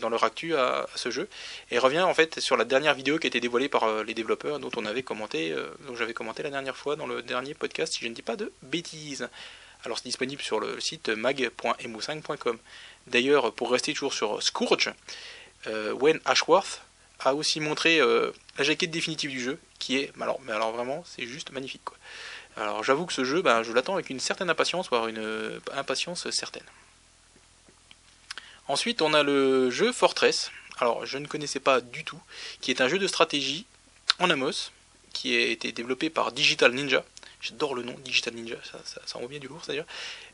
dans 0.00 0.08
leur 0.08 0.24
actu 0.24 0.56
à, 0.56 0.88
ce 0.96 1.08
jeu 1.08 1.28
et 1.70 1.78
revient 1.78 2.00
en 2.00 2.14
fait 2.14 2.40
sur 2.40 2.56
la 2.56 2.64
dernière 2.64 2.94
vidéo 2.94 3.20
qui 3.20 3.26
a 3.26 3.28
été 3.28 3.38
dévoilée 3.38 3.68
par 3.68 3.84
euh, 3.84 4.02
les 4.02 4.12
développeurs 4.12 4.58
dont 4.58 4.70
on 4.76 4.84
avait 4.84 5.04
commenté, 5.04 5.52
euh, 5.52 5.68
dont 5.86 5.94
j'avais 5.94 6.14
commenté 6.14 6.42
la 6.42 6.50
dernière 6.50 6.76
fois 6.76 6.96
dans 6.96 7.06
le 7.06 7.22
dernier 7.22 7.54
podcast 7.54 7.92
si 7.92 8.00
je 8.00 8.08
ne 8.08 8.14
dis 8.14 8.22
pas 8.22 8.34
de 8.34 8.52
bêtises. 8.62 9.28
Alors 9.84 9.98
c'est 9.98 10.08
disponible 10.08 10.42
sur 10.42 10.58
le 10.58 10.80
site 10.80 11.10
mag.mo5.com. 11.10 12.58
D'ailleurs 13.06 13.52
pour 13.52 13.70
rester 13.70 13.92
toujours 13.92 14.14
sur 14.14 14.42
Scourge, 14.42 14.92
Wayne 15.66 16.18
Ashworth 16.24 16.80
a 17.20 17.34
aussi 17.34 17.60
montré 17.60 18.00
euh, 18.00 18.32
la 18.56 18.64
jaquette 18.64 18.90
définitive 18.90 19.30
du 19.30 19.40
jeu, 19.40 19.58
qui 19.78 19.96
est, 19.96 20.12
alors, 20.20 20.40
mais 20.44 20.52
alors 20.52 20.72
vraiment, 20.72 21.04
c'est 21.06 21.26
juste 21.26 21.50
magnifique. 21.50 21.84
Quoi. 21.84 21.96
Alors 22.56 22.84
j'avoue 22.84 23.06
que 23.06 23.12
ce 23.12 23.24
jeu, 23.24 23.42
ben, 23.42 23.62
je 23.62 23.72
l'attends 23.72 23.94
avec 23.94 24.10
une 24.10 24.20
certaine 24.20 24.50
impatience, 24.50 24.88
voire 24.88 25.08
une 25.08 25.18
euh, 25.18 25.60
impatience 25.72 26.30
certaine. 26.30 26.64
Ensuite, 28.68 29.02
on 29.02 29.14
a 29.14 29.22
le 29.22 29.70
jeu 29.70 29.92
Fortress. 29.92 30.50
Alors, 30.78 31.06
je 31.06 31.18
ne 31.18 31.26
connaissais 31.26 31.58
pas 31.58 31.80
du 31.80 32.04
tout, 32.04 32.20
qui 32.60 32.70
est 32.70 32.80
un 32.80 32.88
jeu 32.88 32.98
de 32.98 33.06
stratégie 33.06 33.66
en 34.18 34.30
Amos, 34.30 34.70
qui 35.12 35.34
a 35.34 35.40
été 35.40 35.72
développé 35.72 36.10
par 36.10 36.32
Digital 36.32 36.72
Ninja. 36.72 37.04
J'adore 37.40 37.74
le 37.74 37.82
nom, 37.82 37.94
Digital 38.04 38.34
Ninja, 38.34 38.56
ça, 38.64 38.78
ça, 38.84 39.00
ça 39.06 39.18
bien 39.26 39.38
du 39.38 39.48
lourd, 39.48 39.60
c'est-à-dire. 39.64 39.86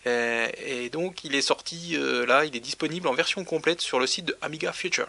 Euh, 0.06 0.48
et 0.58 0.90
donc, 0.90 1.22
il 1.24 1.34
est 1.34 1.42
sorti 1.42 1.96
là, 2.26 2.44
il 2.44 2.56
est 2.56 2.60
disponible 2.60 3.06
en 3.08 3.14
version 3.14 3.44
complète 3.44 3.80
sur 3.80 4.00
le 4.00 4.06
site 4.06 4.26
de 4.26 4.36
Amiga 4.42 4.72
Future. 4.72 5.08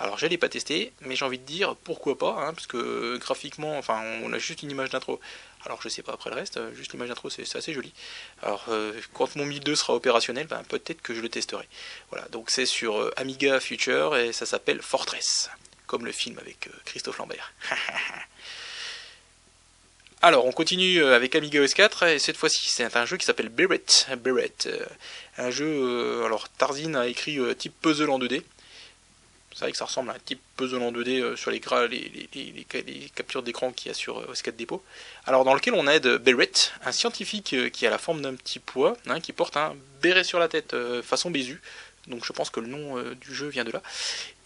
Alors 0.00 0.16
je 0.16 0.26
l'ai 0.26 0.38
pas 0.38 0.48
testé, 0.48 0.94
mais 1.02 1.14
j'ai 1.14 1.26
envie 1.26 1.38
de 1.38 1.44
dire 1.44 1.76
pourquoi 1.76 2.16
pas, 2.16 2.34
hein, 2.38 2.54
parce 2.54 2.66
que 2.66 3.18
graphiquement, 3.18 3.76
enfin 3.76 4.00
on 4.22 4.32
a 4.32 4.38
juste 4.38 4.62
une 4.62 4.70
image 4.70 4.88
d'intro. 4.88 5.20
Alors 5.66 5.82
je 5.82 5.90
sais 5.90 6.00
pas 6.02 6.12
après 6.12 6.30
le 6.30 6.36
reste, 6.36 6.58
juste 6.74 6.92
l'image 6.92 7.10
d'intro 7.10 7.28
c'est 7.28 7.44
assez 7.54 7.74
joli. 7.74 7.92
Alors 8.42 8.64
euh, 8.70 8.98
quand 9.12 9.36
mon 9.36 9.44
1002 9.44 9.76
sera 9.76 9.94
opérationnel, 9.94 10.46
ben, 10.46 10.62
peut-être 10.66 11.02
que 11.02 11.14
je 11.14 11.20
le 11.20 11.28
testerai. 11.28 11.68
Voilà, 12.10 12.26
donc 12.28 12.48
c'est 12.48 12.64
sur 12.64 12.98
euh, 12.98 13.12
Amiga 13.18 13.60
Future 13.60 14.16
et 14.16 14.32
ça 14.32 14.46
s'appelle 14.46 14.80
Fortress, 14.80 15.50
comme 15.86 16.06
le 16.06 16.12
film 16.12 16.38
avec 16.38 16.68
euh, 16.68 16.70
Christophe 16.86 17.18
Lambert. 17.18 17.52
Alors, 20.22 20.44
on 20.46 20.52
continue 20.52 21.02
avec 21.02 21.34
Amiga 21.34 21.62
OS 21.62 21.74
4 21.74 22.04
et 22.04 22.18
cette 22.18 22.36
fois-ci 22.38 22.70
c'est 22.70 22.96
un 22.96 23.06
jeu 23.06 23.18
qui 23.18 23.26
s'appelle 23.26 23.50
Beret. 23.50 23.84
Beret, 24.18 24.52
un 25.38 25.50
jeu. 25.50 26.22
alors, 26.24 26.48
Tarzin 26.50 26.94
a 26.94 27.06
écrit 27.06 27.38
type 27.56 27.74
puzzle 27.80 28.10
en 28.10 28.18
2D. 28.18 28.42
C'est 29.52 29.62
vrai 29.62 29.72
que 29.72 29.78
ça 29.78 29.84
ressemble 29.84 30.10
à 30.10 30.14
un 30.14 30.18
type 30.24 30.40
puzzle 30.56 30.82
en 30.82 30.92
2D 30.92 31.20
euh, 31.20 31.36
sur 31.36 31.50
les, 31.50 31.60
les, 31.60 33.10
captures 33.14 33.42
d'écran 33.42 33.72
qu'il 33.72 33.88
y 33.88 33.90
a 33.90 33.94
sur 33.94 34.18
euh, 34.18 34.32
OS4 34.32 34.54
Depot. 34.56 34.82
Alors 35.26 35.44
dans 35.44 35.54
lequel 35.54 35.74
on 35.74 35.88
aide 35.88 36.06
Beret, 36.06 36.52
un 36.84 36.92
scientifique 36.92 37.52
euh, 37.54 37.68
qui 37.68 37.86
a 37.86 37.90
la 37.90 37.98
forme 37.98 38.22
d'un 38.22 38.34
petit 38.34 38.60
poids, 38.60 38.96
hein, 39.08 39.20
qui 39.20 39.32
porte 39.32 39.56
un 39.56 39.74
béret 40.02 40.24
sur 40.24 40.38
la 40.38 40.48
tête 40.48 40.74
façon 41.02 41.30
Bézu. 41.30 41.60
Donc 42.06 42.24
je 42.24 42.32
pense 42.32 42.48
que 42.48 42.60
le 42.60 42.68
nom 42.68 42.98
du 43.20 43.34
jeu 43.34 43.48
vient 43.48 43.64
de 43.64 43.70
là. 43.70 43.82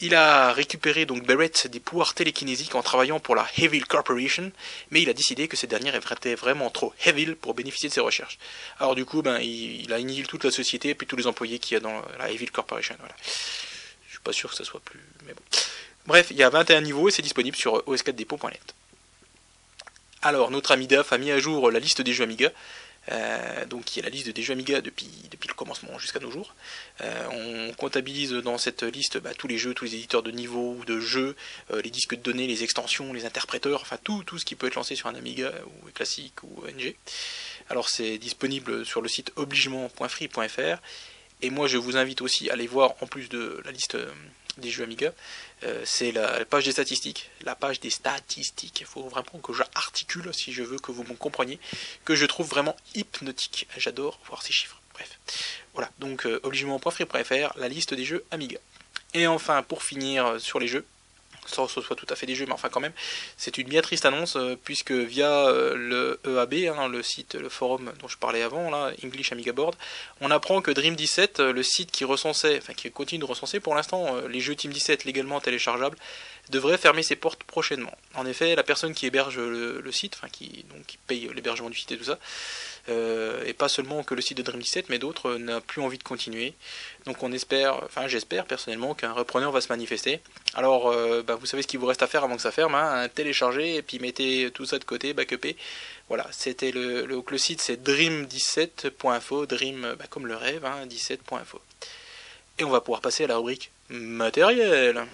Il 0.00 0.16
a 0.16 0.52
récupéré 0.52 1.06
donc 1.06 1.24
Beret 1.24 1.52
des 1.70 1.78
pouvoirs 1.78 2.14
télékinésiques 2.14 2.74
en 2.74 2.82
travaillant 2.82 3.20
pour 3.20 3.36
la 3.36 3.46
Heavy 3.56 3.80
Corporation, 3.80 4.50
mais 4.90 5.02
il 5.02 5.08
a 5.08 5.12
décidé 5.12 5.46
que 5.46 5.56
cette 5.56 5.70
dernière 5.70 5.94
était 5.94 6.34
vraiment 6.34 6.68
trop 6.70 6.92
heavy 7.04 7.26
pour 7.36 7.54
bénéficier 7.54 7.88
de 7.88 7.94
ses 7.94 8.00
recherches. 8.00 8.38
Alors 8.80 8.96
du 8.96 9.04
coup, 9.04 9.22
ben, 9.22 9.38
il, 9.38 9.92
a 9.92 9.96
annihilé 9.96 10.26
toute 10.26 10.42
la 10.42 10.50
société 10.50 10.88
et 10.88 10.94
puis 10.96 11.06
tous 11.06 11.16
les 11.16 11.28
employés 11.28 11.60
qu'il 11.60 11.74
y 11.74 11.76
a 11.76 11.80
dans 11.80 12.02
la 12.18 12.32
Heavy 12.32 12.46
Corporation. 12.46 12.96
Voilà 12.98 13.14
pas 14.24 14.32
sûr 14.32 14.50
que 14.50 14.56
ça 14.56 14.64
soit 14.64 14.80
plus. 14.80 15.00
Bref, 16.06 16.28
il 16.30 16.36
y 16.36 16.42
a 16.42 16.50
21 16.50 16.80
niveaux 16.80 17.08
et 17.08 17.12
c'est 17.12 17.22
disponible 17.22 17.56
sur 17.56 17.78
os4depot.net. 17.86 18.74
Alors, 20.22 20.50
notre 20.50 20.72
ami 20.72 20.86
DAF 20.86 21.12
a 21.12 21.18
mis 21.18 21.30
à 21.30 21.38
jour 21.38 21.70
la 21.70 21.78
liste 21.78 22.00
des 22.00 22.12
jeux 22.12 22.24
Amiga. 22.24 22.50
Euh, 23.12 23.66
donc 23.66 23.84
qui 23.84 23.98
est 23.98 24.02
la 24.02 24.08
liste 24.08 24.30
des 24.30 24.42
jeux 24.42 24.54
Amiga 24.54 24.80
depuis, 24.80 25.10
depuis 25.30 25.48
le 25.48 25.54
commencement 25.54 25.98
jusqu'à 25.98 26.20
nos 26.20 26.30
jours. 26.30 26.54
Euh, 27.02 27.68
on 27.68 27.74
comptabilise 27.74 28.32
dans 28.32 28.56
cette 28.56 28.82
liste 28.82 29.18
bah, 29.18 29.34
tous 29.36 29.46
les 29.46 29.58
jeux, 29.58 29.74
tous 29.74 29.84
les 29.84 29.94
éditeurs 29.96 30.22
de 30.22 30.30
niveau 30.30 30.76
ou 30.78 30.84
de 30.86 31.00
jeux, 31.00 31.36
euh, 31.70 31.82
les 31.82 31.90
disques 31.90 32.14
de 32.14 32.22
données, 32.22 32.46
les 32.46 32.64
extensions, 32.64 33.12
les 33.12 33.26
interpréteurs, 33.26 33.82
enfin 33.82 33.98
tout, 34.02 34.24
tout 34.24 34.38
ce 34.38 34.46
qui 34.46 34.54
peut 34.54 34.68
être 34.68 34.76
lancé 34.76 34.96
sur 34.96 35.08
un 35.08 35.14
Amiga 35.14 35.52
ou 35.66 35.90
classique 35.90 36.42
ou 36.44 36.64
NG. 36.66 36.94
Alors 37.68 37.90
c'est 37.90 38.16
disponible 38.16 38.86
sur 38.86 39.02
le 39.02 39.08
site 39.08 39.32
obligement.free.fr 39.36 40.78
et 41.44 41.50
moi, 41.50 41.68
je 41.68 41.76
vous 41.76 41.98
invite 41.98 42.22
aussi 42.22 42.48
à 42.48 42.54
aller 42.54 42.66
voir, 42.66 42.94
en 43.02 43.06
plus 43.06 43.28
de 43.28 43.60
la 43.66 43.70
liste 43.70 43.96
euh, 43.96 44.10
des 44.56 44.70
jeux 44.70 44.82
Amiga, 44.82 45.12
euh, 45.64 45.82
c'est 45.84 46.10
la 46.10 46.42
page 46.46 46.64
des 46.64 46.72
statistiques. 46.72 47.28
La 47.42 47.54
page 47.54 47.80
des 47.80 47.90
statistiques. 47.90 48.80
Il 48.80 48.86
faut 48.86 49.02
vraiment 49.02 49.40
que 49.42 49.52
j'articule, 49.52 50.32
si 50.32 50.54
je 50.54 50.62
veux 50.62 50.78
que 50.78 50.90
vous 50.90 51.04
me 51.04 51.14
compreniez, 51.14 51.58
que 52.06 52.14
je 52.14 52.24
trouve 52.24 52.48
vraiment 52.48 52.74
hypnotique. 52.94 53.68
J'adore 53.76 54.18
voir 54.26 54.42
ces 54.42 54.54
chiffres. 54.54 54.80
Bref. 54.94 55.18
Voilà, 55.74 55.90
donc 55.98 56.24
euh, 56.24 56.40
la 57.56 57.68
liste 57.68 57.92
des 57.92 58.04
jeux 58.06 58.24
Amiga. 58.30 58.58
Et 59.12 59.26
enfin, 59.26 59.62
pour 59.62 59.82
finir 59.82 60.40
sur 60.40 60.58
les 60.58 60.66
jeux, 60.66 60.86
sans 61.46 61.66
que 61.66 61.72
ce 61.72 61.80
soit 61.80 61.96
tout 61.96 62.06
à 62.08 62.16
fait 62.16 62.26
des 62.26 62.34
jeux, 62.34 62.46
mais 62.46 62.52
enfin 62.52 62.68
quand 62.68 62.80
même, 62.80 62.92
c'est 63.36 63.58
une 63.58 63.68
bien 63.68 63.82
triste 63.82 64.06
annonce 64.06 64.36
euh, 64.36 64.56
puisque 64.62 64.92
via 64.92 65.46
euh, 65.48 65.74
le 65.76 66.20
EAB, 66.26 66.76
hein, 66.76 66.88
le 66.88 67.02
site, 67.02 67.34
le 67.34 67.48
forum 67.48 67.92
dont 68.00 68.08
je 68.08 68.18
parlais 68.18 68.42
avant, 68.42 68.70
là, 68.70 68.92
English 69.04 69.32
Amiga 69.32 69.52
Board, 69.52 69.76
on 70.20 70.30
apprend 70.30 70.60
que 70.60 70.70
Dream 70.70 70.96
17, 70.96 71.40
euh, 71.40 71.52
le 71.52 71.62
site 71.62 71.90
qui 71.90 72.04
recensait, 72.04 72.58
enfin 72.58 72.74
qui 72.74 72.90
continue 72.90 73.20
de 73.20 73.24
recenser 73.24 73.60
pour 73.60 73.74
l'instant 73.74 74.16
les 74.28 74.40
jeux 74.40 74.54
Team 74.54 74.72
17 74.72 75.04
légalement 75.04 75.40
téléchargeables, 75.40 75.96
devrait 76.50 76.78
fermer 76.78 77.02
ses 77.02 77.16
portes 77.16 77.44
prochainement. 77.44 77.96
En 78.14 78.26
effet, 78.26 78.54
la 78.54 78.62
personne 78.62 78.94
qui 78.94 79.06
héberge 79.06 79.38
le, 79.38 79.92
site, 79.92 80.14
enfin 80.16 80.28
qui, 80.30 80.64
donc, 80.70 80.84
qui 80.86 80.98
paye 80.98 81.30
l'hébergement 81.34 81.70
du 81.70 81.78
site 81.78 81.92
et 81.92 81.96
tout 81.96 82.04
ça, 82.04 82.18
euh, 82.90 83.42
et 83.46 83.54
pas 83.54 83.68
seulement 83.68 84.02
que 84.02 84.14
le 84.14 84.20
site 84.20 84.36
de 84.36 84.42
Dream 84.42 84.60
17, 84.60 84.88
mais 84.90 84.98
d'autres 84.98 85.36
n'a 85.36 85.60
plus 85.60 85.80
envie 85.80 85.96
de 85.96 86.02
continuer. 86.02 86.54
Donc 87.06 87.22
on 87.22 87.32
espère, 87.32 87.82
enfin 87.84 88.08
j'espère 88.08 88.44
personnellement 88.44 88.94
qu'un 88.94 89.12
repreneur 89.12 89.52
va 89.52 89.60
se 89.60 89.68
manifester. 89.68 90.20
Alors 90.54 90.88
euh, 90.88 91.22
bah, 91.22 91.36
vous 91.36 91.46
savez 91.46 91.62
ce 91.62 91.66
qu'il 91.66 91.80
vous 91.80 91.86
reste 91.86 92.02
à 92.02 92.06
faire 92.06 92.24
avant 92.24 92.36
que 92.36 92.42
ça 92.42 92.52
ferme, 92.52 92.74
hein, 92.74 93.08
télécharger 93.08 93.76
et 93.76 93.82
puis 93.82 93.98
mettez 93.98 94.50
tout 94.52 94.66
ça 94.66 94.78
de 94.78 94.84
côté, 94.84 95.14
backupé. 95.14 95.56
Voilà, 96.08 96.26
c'était 96.30 96.72
le, 96.72 97.06
le, 97.06 97.38
site 97.38 97.62
c'est 97.62 97.82
dream17.info, 97.82 99.46
dream 99.46 99.94
bah, 99.98 100.04
comme 100.10 100.26
le 100.26 100.36
rêve, 100.36 100.64
hein, 100.66 100.86
17.info. 100.86 101.60
Et 102.58 102.64
on 102.64 102.70
va 102.70 102.80
pouvoir 102.82 103.00
passer 103.00 103.24
à 103.24 103.28
la 103.28 103.36
rubrique 103.38 103.70
matériel. 103.88 105.06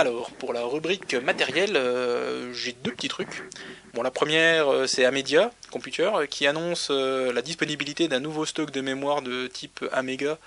Alors, 0.00 0.30
pour 0.30 0.54
la 0.54 0.64
rubrique 0.64 1.12
matériel, 1.12 1.76
euh, 1.76 2.54
j'ai 2.54 2.72
deux 2.72 2.90
petits 2.90 3.08
trucs. 3.08 3.42
Bon, 3.92 4.02
la 4.02 4.10
première, 4.10 4.72
euh, 4.72 4.86
c'est 4.86 5.04
Amedia 5.04 5.50
Computer 5.70 6.10
qui 6.30 6.46
annonce 6.46 6.88
euh, 6.90 7.34
la 7.34 7.42
disponibilité 7.42 8.08
d'un 8.08 8.18
nouveau 8.18 8.46
stock 8.46 8.70
de 8.70 8.80
mémoire 8.80 9.20
de 9.20 9.46
type 9.46 9.84
Amiga 9.92 10.38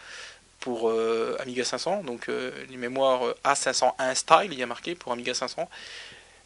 pour 0.59 0.91
Amiga 1.39 1.63
500, 1.65 2.03
donc 2.03 2.29
les 2.29 2.77
mémoires 2.77 3.35
A501 3.43 4.15
Style, 4.15 4.49
il 4.53 4.57
y 4.57 4.63
a 4.63 4.65
marqué 4.65 4.95
pour 4.95 5.11
Amiga 5.11 5.33
500. 5.33 5.69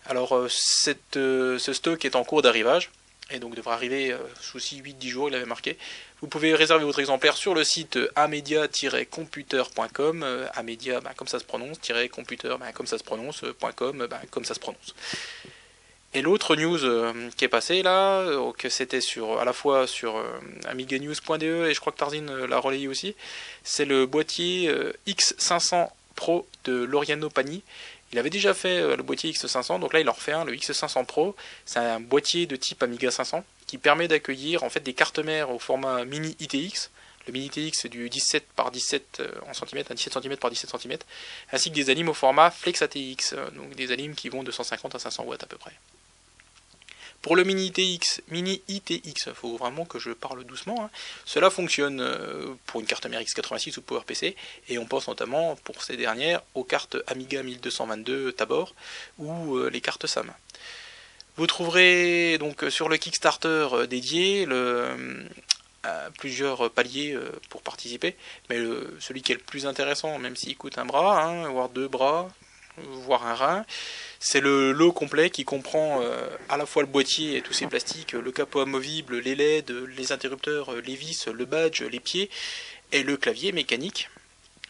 Alors, 0.07 0.35
cette, 0.49 1.13
ce 1.13 1.71
stock 1.71 2.03
est 2.03 2.15
en 2.15 2.23
cours 2.23 2.41
d'arrivage 2.41 2.89
et 3.31 3.39
donc 3.39 3.55
devrait 3.55 3.73
arriver 3.73 4.15
sous 4.39 4.59
6-8-10 4.59 5.09
jours, 5.09 5.27
il 5.29 5.35
avait 5.35 5.45
marqué. 5.45 5.77
Vous 6.21 6.27
pouvez 6.27 6.55
réserver 6.55 6.85
votre 6.85 6.99
exemplaire 6.99 7.37
sur 7.37 7.53
le 7.53 7.63
site 7.63 7.99
amedia-computer.com, 8.15 10.25
amedia 10.53 11.01
bah, 11.01 11.11
comme 11.15 11.27
ça 11.27 11.37
se 11.39 11.43
prononce, 11.43 11.77
computer 12.11 12.55
bah, 12.59 12.71
comme 12.73 12.87
ça 12.87 12.97
se 12.97 13.03
prononce, 13.03 13.43
.com 13.75 14.07
bah, 14.09 14.21
comme 14.31 14.45
ça 14.45 14.53
se 14.53 14.59
prononce. 14.59 14.95
Et 16.13 16.21
l'autre 16.21 16.55
news 16.55 16.79
qui 17.35 17.43
est 17.45 17.49
passée 17.49 17.83
là, 17.83 18.25
que 18.57 18.69
c'était 18.69 18.99
à 19.39 19.45
la 19.45 19.53
fois 19.53 19.87
sur 19.87 20.23
amiganews.de 20.65 21.67
et 21.67 21.73
je 21.73 21.79
crois 21.79 21.91
que 21.91 21.97
Tarzine 21.97 22.45
l'a 22.45 22.59
relayé 22.59 22.87
aussi, 22.87 23.15
c'est 23.63 23.85
le 23.85 24.05
boîtier 24.05 24.71
X500 25.05 25.89
Pro 26.15 26.47
de 26.63 26.83
Loriano 26.83 27.29
Pani. 27.29 27.61
Il 28.13 28.19
avait 28.19 28.29
déjà 28.29 28.53
fait 28.53 28.95
le 28.95 29.03
boîtier 29.03 29.31
X500, 29.31 29.79
donc 29.79 29.93
là 29.93 29.99
il 29.99 30.09
en 30.09 30.13
refait 30.13 30.31
un, 30.31 30.45
le 30.45 30.53
X500 30.53 31.05
Pro. 31.05 31.35
C'est 31.65 31.79
un 31.79 31.99
boîtier 31.99 32.45
de 32.45 32.55
type 32.55 32.81
Amiga 32.81 33.11
500 33.11 33.43
qui 33.65 33.77
permet 33.77 34.07
d'accueillir 34.07 34.63
en 34.63 34.69
fait 34.69 34.79
des 34.79 34.93
cartes 34.93 35.19
mères 35.19 35.49
au 35.49 35.59
format 35.59 36.05
mini 36.05 36.35
ITX 36.39 36.89
le 37.27 37.33
Mini 37.33 37.49
TX 37.49 37.79
c'est 37.81 37.89
du 37.89 38.09
17 38.09 38.47
par 38.55 38.71
17 38.71 39.17
euh, 39.19 39.31
en 39.47 39.53
centimètres, 39.53 39.91
un 39.91 39.95
17 39.95 40.13
cm 40.21 40.37
par 40.37 40.49
17 40.49 40.71
cm, 40.77 40.97
ainsi 41.51 41.69
que 41.69 41.75
des 41.75 41.89
alimes 41.89 42.09
au 42.09 42.13
format 42.13 42.51
Flex 42.51 42.81
ATX, 42.81 43.33
euh, 43.33 43.49
donc 43.51 43.75
des 43.75 43.91
alimes 43.91 44.15
qui 44.15 44.29
vont 44.29 44.43
de 44.43 44.51
150 44.51 44.95
à 44.95 44.99
500 44.99 45.23
watts 45.25 45.43
à 45.43 45.47
peu 45.47 45.57
près. 45.57 45.73
Pour 47.21 47.35
le 47.35 47.43
mini 47.43 47.67
ITX, 47.67 48.21
mini 48.29 48.61
ITX, 48.67 49.25
il 49.27 49.33
faut 49.33 49.57
vraiment 49.57 49.85
que 49.85 49.99
je 49.99 50.11
parle 50.11 50.43
doucement. 50.45 50.85
Hein. 50.85 50.89
Cela 51.25 51.49
fonctionne 51.49 51.99
euh, 51.99 52.53
pour 52.65 52.79
une 52.79 52.85
carte 52.85 53.05
mère 53.07 53.21
x86 53.21 53.77
ou 53.79 53.81
PowerPC, 53.81 54.35
et 54.69 54.77
on 54.77 54.85
pense 54.85 55.07
notamment 55.07 55.55
pour 55.63 55.83
ces 55.83 55.97
dernières 55.97 56.41
aux 56.53 56.63
cartes 56.63 56.97
Amiga 57.07 57.43
1222 57.43 58.31
Tabor 58.31 58.73
ou 59.17 59.59
les 59.67 59.81
cartes 59.81 60.07
SAM. 60.07 60.31
Vous 61.35 61.47
trouverez 61.47 62.37
donc 62.39 62.65
sur 62.69 62.89
le 62.89 62.97
Kickstarter 62.97 63.67
dédié 63.87 64.47
plusieurs 66.17 66.69
paliers 66.71 67.13
euh, 67.13 67.31
pour 67.49 67.61
participer, 67.61 68.15
mais 68.49 68.57
celui 68.99 69.21
qui 69.21 69.31
est 69.31 69.35
le 69.35 69.41
plus 69.41 69.65
intéressant, 69.65 70.17
même 70.19 70.35
s'il 70.35 70.57
coûte 70.57 70.77
un 70.77 70.85
bras, 70.85 71.23
hein, 71.23 71.49
voire 71.49 71.69
deux 71.69 71.87
bras, 71.87 72.29
voire 72.77 73.25
un 73.25 73.33
rein, 73.33 73.65
c'est 74.19 74.39
le 74.39 74.71
lot 74.71 74.91
complet 74.91 75.29
qui 75.29 75.45
comprend 75.45 76.01
euh, 76.01 76.27
à 76.49 76.57
la 76.57 76.65
fois 76.65 76.83
le 76.83 76.87
boîtier 76.87 77.37
et 77.37 77.41
tous 77.41 77.53
ces 77.53 77.67
plastiques, 77.67 78.13
le 78.13 78.31
capot 78.31 78.61
amovible, 78.61 79.19
les 79.19 79.35
LED, 79.35 79.71
les 79.95 80.11
interrupteurs, 80.11 80.75
les 80.81 80.95
vis, 80.95 81.27
le 81.27 81.45
badge, 81.45 81.81
les 81.83 81.99
pieds, 81.99 82.29
et 82.91 83.03
le 83.03 83.17
clavier 83.17 83.51
mécanique, 83.51 84.09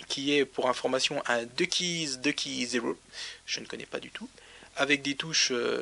qui 0.07 0.35
est 0.35 0.45
pour 0.45 0.69
information 0.69 1.21
un 1.27 1.43
2 1.43 1.65
keys, 1.65 2.17
2 2.23 2.31
keys 2.31 2.65
0, 2.65 2.95
je 3.45 3.59
ne 3.59 3.65
connais 3.65 3.85
pas 3.85 3.99
du 3.99 4.09
tout, 4.09 4.29
avec 4.75 5.01
des 5.01 5.15
touches, 5.15 5.51
euh, 5.51 5.81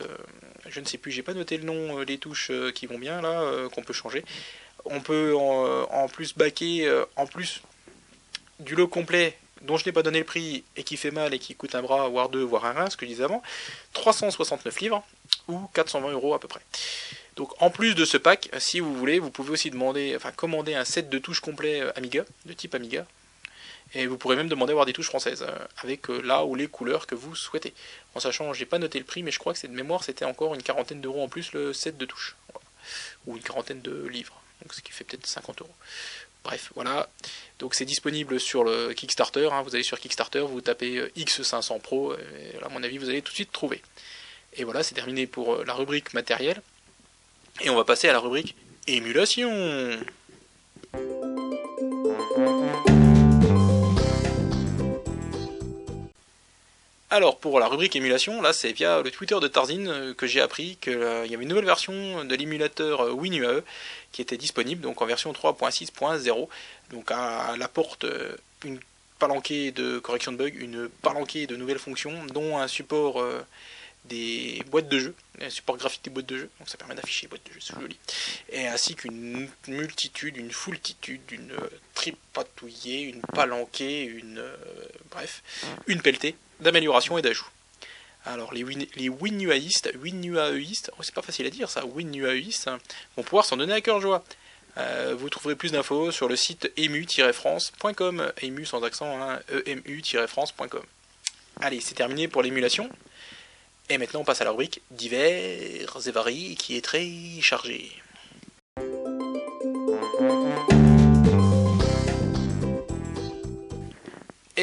je 0.67 0.79
ne 0.79 0.85
sais 0.85 0.97
plus, 0.97 1.11
j'ai 1.11 1.23
pas 1.23 1.33
noté 1.33 1.57
le 1.57 1.63
nom, 1.63 1.99
les 1.99 2.17
touches 2.17 2.51
qui 2.73 2.85
vont 2.85 2.97
bien 2.97 3.21
là, 3.21 3.67
qu'on 3.69 3.83
peut 3.83 3.93
changer, 3.93 4.23
on 4.85 5.01
peut 5.01 5.35
en, 5.35 6.07
plus 6.07 6.35
baquer, 6.35 6.87
euh, 6.87 7.05
en 7.15 7.25
plus 7.25 7.61
du 8.59 8.75
lot 8.75 8.87
complet 8.87 9.37
dont 9.65 9.77
je 9.77 9.85
n'ai 9.85 9.91
pas 9.91 10.03
donné 10.03 10.19
le 10.19 10.25
prix 10.25 10.63
et 10.75 10.83
qui 10.83 10.97
fait 10.97 11.11
mal 11.11 11.33
et 11.33 11.39
qui 11.39 11.55
coûte 11.55 11.75
un 11.75 11.81
bras, 11.81 12.07
voire 12.07 12.29
deux, 12.29 12.43
voire 12.43 12.65
un 12.65 12.73
rein, 12.73 12.89
ce 12.89 12.97
que 12.97 13.05
je 13.05 13.11
disais 13.11 13.23
avant, 13.23 13.41
369 13.93 14.79
livres 14.79 15.03
ou 15.47 15.59
420 15.73 16.11
euros 16.11 16.33
à 16.33 16.39
peu 16.39 16.47
près. 16.47 16.61
Donc 17.35 17.61
en 17.61 17.69
plus 17.69 17.95
de 17.95 18.05
ce 18.05 18.17
pack, 18.17 18.49
si 18.59 18.79
vous 18.79 18.93
voulez, 18.93 19.19
vous 19.19 19.29
pouvez 19.29 19.51
aussi 19.51 19.69
demander, 19.69 20.15
enfin 20.15 20.31
commander 20.31 20.73
un 20.75 20.85
set 20.85 21.09
de 21.09 21.17
touches 21.17 21.41
complet 21.41 21.81
euh, 21.81 21.91
Amiga, 21.95 22.23
de 22.45 22.53
type 22.53 22.75
Amiga, 22.75 23.05
et 23.93 24.07
vous 24.07 24.17
pourrez 24.17 24.35
même 24.35 24.47
demander 24.47 24.71
avoir 24.71 24.85
des 24.85 24.93
touches 24.93 25.09
françaises, 25.09 25.45
euh, 25.47 25.57
avec 25.83 26.07
là 26.07 26.45
ou 26.45 26.55
les 26.55 26.67
couleurs 26.67 27.07
que 27.07 27.15
vous 27.15 27.35
souhaitez. 27.35 27.73
En 28.13 28.19
sachant, 28.19 28.53
j'ai 28.53 28.65
pas 28.65 28.79
noté 28.79 28.99
le 28.99 29.05
prix, 29.05 29.23
mais 29.23 29.31
je 29.31 29.39
crois 29.39 29.53
que 29.53 29.59
c'est 29.59 29.67
de 29.67 29.73
mémoire, 29.73 30.03
c'était 30.03 30.25
encore 30.25 30.55
une 30.55 30.63
quarantaine 30.63 31.01
d'euros 31.01 31.23
en 31.23 31.27
plus 31.27 31.51
le 31.51 31.73
set 31.73 31.97
de 31.97 32.05
touches, 32.05 32.35
ou 33.25 33.35
une 33.35 33.43
quarantaine 33.43 33.81
de 33.81 34.07
livres 34.07 34.41
donc 34.61 34.73
ce 34.73 34.81
qui 34.81 34.91
fait 34.91 35.03
peut-être 35.03 35.27
50 35.27 35.61
euros. 35.61 35.75
Bref, 36.45 36.71
voilà. 36.75 37.09
Donc 37.57 37.73
c'est 37.73 37.85
disponible 37.85 38.39
sur 38.39 38.63
le 38.63 38.93
Kickstarter. 38.93 39.49
Hein. 39.51 39.63
Vous 39.63 39.73
allez 39.73 39.83
sur 39.83 39.99
Kickstarter, 39.99 40.41
vous 40.41 40.61
tapez 40.61 40.97
euh, 40.97 41.11
X500 41.17 41.81
Pro, 41.81 42.13
et 42.13 42.63
à 42.63 42.69
mon 42.69 42.83
avis, 42.83 42.99
vous 42.99 43.09
allez 43.09 43.23
tout 43.23 43.31
de 43.31 43.35
suite 43.35 43.51
trouver. 43.51 43.81
Et 44.53 44.63
voilà, 44.63 44.83
c'est 44.83 44.93
terminé 44.93 45.25
pour 45.25 45.55
euh, 45.55 45.63
la 45.65 45.73
rubrique 45.73 46.13
matériel. 46.13 46.61
Et 47.61 47.71
on 47.71 47.75
va 47.75 47.83
passer 47.83 48.07
à 48.07 48.13
la 48.13 48.19
rubrique 48.19 48.55
émulation. 48.87 49.49
Alors 57.15 57.39
pour 57.39 57.61
la 57.61 57.67
rubrique 57.67 57.95
émulation, 57.95 58.41
là 58.41 58.51
c'est 58.51 58.73
via 58.73 59.01
le 59.01 59.09
Twitter 59.09 59.37
de 59.41 59.47
Tarzine 59.47 59.87
euh, 59.87 60.13
que 60.13 60.27
j'ai 60.27 60.41
appris 60.41 60.75
qu'il 60.81 60.91
y 60.91 61.33
avait 61.33 61.43
une 61.43 61.47
nouvelle 61.47 61.63
version 61.63 62.25
de 62.25 62.35
l'émulateur 62.35 63.15
WinUAE 63.15 63.63
qui 64.11 64.21
était 64.21 64.35
disponible 64.35 64.81
donc 64.81 65.01
en 65.01 65.05
version 65.05 65.31
3.6.0. 65.31 66.49
Donc 66.91 67.11
à 67.11 67.55
la 67.57 67.69
porte 67.69 68.03
euh, 68.03 68.35
une 68.65 68.81
palanquée 69.17 69.71
de 69.71 69.97
correction 69.99 70.33
de 70.33 70.37
bugs, 70.37 70.51
une 70.59 70.89
palanquée 70.89 71.47
de 71.47 71.55
nouvelles 71.55 71.79
fonctions, 71.79 72.25
dont 72.33 72.57
un 72.57 72.67
support 72.67 73.21
euh, 73.21 73.39
des 74.03 74.61
boîtes 74.69 74.89
de 74.89 74.99
jeu, 74.99 75.15
un 75.39 75.49
support 75.49 75.77
graphique 75.77 76.03
des 76.03 76.09
boîtes 76.09 76.25
de 76.25 76.35
jeu, 76.35 76.49
donc 76.59 76.67
ça 76.67 76.77
permet 76.77 76.95
d'afficher 76.95 77.27
les 77.27 77.29
boîtes 77.29 77.47
de 77.47 77.53
jeu, 77.53 77.59
c'est 77.61 77.79
joli, 77.79 77.97
et 78.51 78.67
ainsi 78.67 78.93
qu'une 78.93 79.47
multitude, 79.69 80.35
une 80.35 80.51
foultitude, 80.51 81.21
une 81.31 81.53
euh, 81.53 81.69
tripatouillée, 81.93 83.03
une 83.03 83.21
palanquée, 83.21 84.03
une 84.03 84.43
bref, 85.09 85.43
une 85.87 86.01
pelletée 86.01 86.35
d'amélioration 86.59 87.17
et 87.17 87.21
d'ajout. 87.21 87.47
Alors 88.25 88.53
les, 88.53 88.63
win, 88.63 88.85
les 88.95 89.09
oh, 89.09 91.03
c'est 91.03 91.13
pas 91.13 91.21
facile 91.21 91.45
à 91.45 91.49
dire 91.51 91.69
ça, 91.69 91.85
WinUAistes, 91.85 92.69
vont 93.15 93.23
pouvoir 93.23 93.45
s'en 93.45 93.57
donner 93.57 93.73
à 93.73 93.81
cœur 93.81 94.01
joie. 94.01 94.23
Euh, 94.77 95.15
vous 95.17 95.29
trouverez 95.29 95.55
plus 95.55 95.71
d'infos 95.71 96.11
sur 96.11 96.27
le 96.27 96.35
site 96.35 96.71
emu-france.com, 96.75 98.33
emu 98.41 98.65
sans 98.65 98.83
accent, 98.83 99.21
hein, 99.21 99.39
emu-france.com. 99.65 100.83
Allez, 101.61 101.79
c'est 101.79 101.95
terminé 101.95 102.27
pour 102.27 102.41
l'émulation. 102.41 102.89
Et 103.89 103.99
maintenant 103.99 104.21
on 104.21 104.25
passe 104.25 104.41
à 104.41 104.43
la 104.43 104.49
rubrique 104.49 104.81
divers 104.89 105.85
et 106.07 106.11
variés 106.11 106.55
qui 106.55 106.75
est 106.75 106.81
très 106.81 107.07
chargée. 107.41 107.91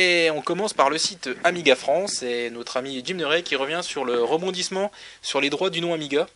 Et 0.04 0.32
on 0.32 0.42
commence 0.42 0.74
par 0.74 0.90
le 0.90 0.98
site 0.98 1.30
Amiga 1.44 1.76
France 1.76 2.24
et 2.24 2.50
notre 2.50 2.76
ami 2.76 3.00
Jim 3.04 3.14
Neray 3.14 3.44
qui 3.44 3.54
revient 3.54 3.82
sur 3.84 4.04
le 4.04 4.20
rebondissement 4.20 4.90
sur 5.22 5.40
les 5.40 5.48
droits 5.48 5.70
du 5.70 5.80
nom 5.80 5.94
Amiga 5.94 6.26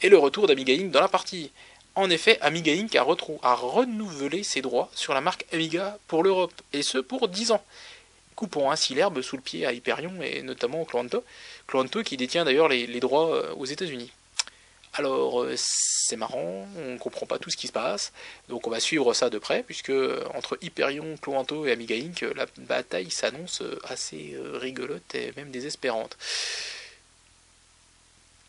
et 0.00 0.08
le 0.08 0.16
retour 0.16 0.46
d'Amiga 0.46 0.72
Inc. 0.72 0.90
dans 0.90 1.02
la 1.02 1.08
partie. 1.08 1.50
En 1.94 2.08
effet, 2.08 2.38
Amiga 2.40 2.72
Inc. 2.72 2.96
a, 2.96 3.54
renouvelé 3.54 4.42
ses 4.42 4.62
droits 4.62 4.90
sur 4.94 5.12
la 5.12 5.20
marque 5.20 5.44
Amiga 5.52 5.98
pour 6.08 6.22
l'Europe, 6.22 6.54
et 6.72 6.80
ce 6.80 6.96
pour 6.96 7.28
10 7.28 7.52
ans, 7.52 7.62
coupant 8.34 8.70
ainsi 8.70 8.94
l'herbe 8.94 9.20
sous 9.20 9.36
le 9.36 9.42
pied 9.42 9.66
à 9.66 9.72
Hyperion 9.72 10.14
et 10.22 10.40
notamment 10.40 10.82
Cloanto, 10.86 11.22
Cloanto 11.66 12.02
qui 12.02 12.16
détient 12.16 12.46
d'ailleurs 12.46 12.68
les, 12.68 12.86
les 12.86 13.00
droits 13.00 13.36
euh, 13.36 13.52
aux 13.58 13.66
États-Unis. 13.66 14.10
Alors 14.94 15.42
euh, 15.42 15.54
c'est 15.56 16.16
marrant, 16.16 16.66
on 16.76 16.92
ne 16.92 16.98
comprend 16.98 17.24
pas 17.24 17.38
tout 17.38 17.48
ce 17.48 17.56
qui 17.56 17.66
se 17.66 17.72
passe, 17.72 18.12
donc 18.50 18.66
on 18.66 18.70
va 18.70 18.78
suivre 18.78 19.14
ça 19.14 19.30
de 19.30 19.38
près, 19.38 19.62
puisque 19.62 19.88
euh, 19.88 20.22
entre 20.34 20.58
Hyperion, 20.60 21.16
Cloanto 21.16 21.64
et 21.64 21.72
Amiga 21.72 21.96
Inc., 21.96 22.20
la 22.36 22.46
bataille 22.58 23.10
s'annonce 23.10 23.62
euh, 23.62 23.80
assez 23.84 24.36
rigolote 24.54 25.14
et 25.14 25.32
même 25.36 25.50
désespérante. 25.50 26.18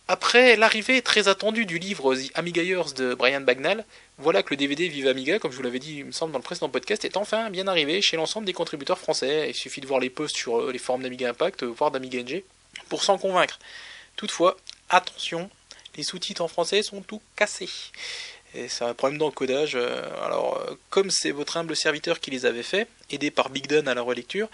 Après 0.10 0.58
l'arrivée 0.58 1.02
très 1.02 1.30
attendue 1.30 1.66
du 1.66 1.80
livre 1.80 2.14
The 2.14 2.30
Amigayers 2.34 2.92
de 2.94 3.14
Brian 3.14 3.40
Bagnall, 3.40 3.86
voilà 4.18 4.44
que 4.44 4.50
le 4.50 4.58
DVD 4.58 4.90
Vive 4.90 5.08
Amiga, 5.08 5.40
comme 5.40 5.52
je 5.52 5.56
vous 5.56 5.64
l'avais 5.64 5.80
dit, 5.80 6.00
il 6.00 6.06
me 6.06 6.12
semble, 6.12 6.34
dans 6.34 6.40
le 6.40 6.44
précédent 6.44 6.68
podcast, 6.68 7.06
est 7.06 7.16
enfin 7.16 7.50
bien 7.52 7.70
arrivé 7.70 8.02
chez 8.02 8.18
l'ensemble 8.18 8.46
des 8.46 8.52
contributeurs 8.52 9.00
français. 9.00 9.50
Il 9.50 9.56
suffit 9.56 9.80
de 9.80 9.88
voir 9.88 10.02
les 10.02 10.10
posts 10.10 10.36
sur 10.36 10.70
les 10.70 10.78
forums 10.78 11.04
d'Amiga 11.04 11.30
Impact, 11.30 11.64
voire 11.64 11.90
d'Amiga 11.90 12.22
NG, 12.22 12.44
pour 12.90 13.02
s'en 13.02 13.18
convaincre. 13.18 13.60
Toutefois, 14.18 14.58
attention, 14.90 15.50
les 15.96 16.04
sous-titres 16.04 16.42
en 16.42 16.48
français 16.48 16.84
sont 16.84 17.02
tout 17.02 17.22
cassés. 17.36 17.70
Et 18.56 18.68
c'est 18.68 18.84
un 18.84 18.94
problème 18.94 19.18
d'encodage. 19.18 19.74
Euh, 19.76 20.04
alors, 20.24 20.58
euh, 20.58 20.76
comme 20.90 21.10
c'est 21.10 21.32
votre 21.32 21.58
humble 21.58 21.76
serviteur 21.76 22.20
qui 22.20 22.32
les 22.32 22.46
avait 22.46 22.64
fait, 22.64 22.88
aidé 23.10 23.32
par 23.32 23.50
Big 23.50 23.68
Don 23.68 23.88
à 23.88 23.94
la 23.94 24.02
relecture, 24.02 24.50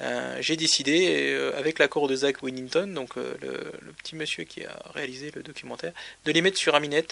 euh, 0.00 0.36
j'ai 0.40 0.56
décidé, 0.56 1.34
avec 1.56 1.78
l'accord 1.78 2.08
de 2.08 2.14
Zach 2.14 2.42
Winnington, 2.42 2.86
donc 2.86 3.16
le, 3.16 3.72
petit 4.02 4.14
monsieur 4.14 4.44
qui 4.44 4.64
a 4.64 4.78
réalisé 4.94 5.32
le 5.34 5.42
documentaire, 5.42 5.92
de 6.24 6.32
les 6.32 6.40
mettre 6.40 6.56
sur 6.56 6.74
Aminet 6.74 7.06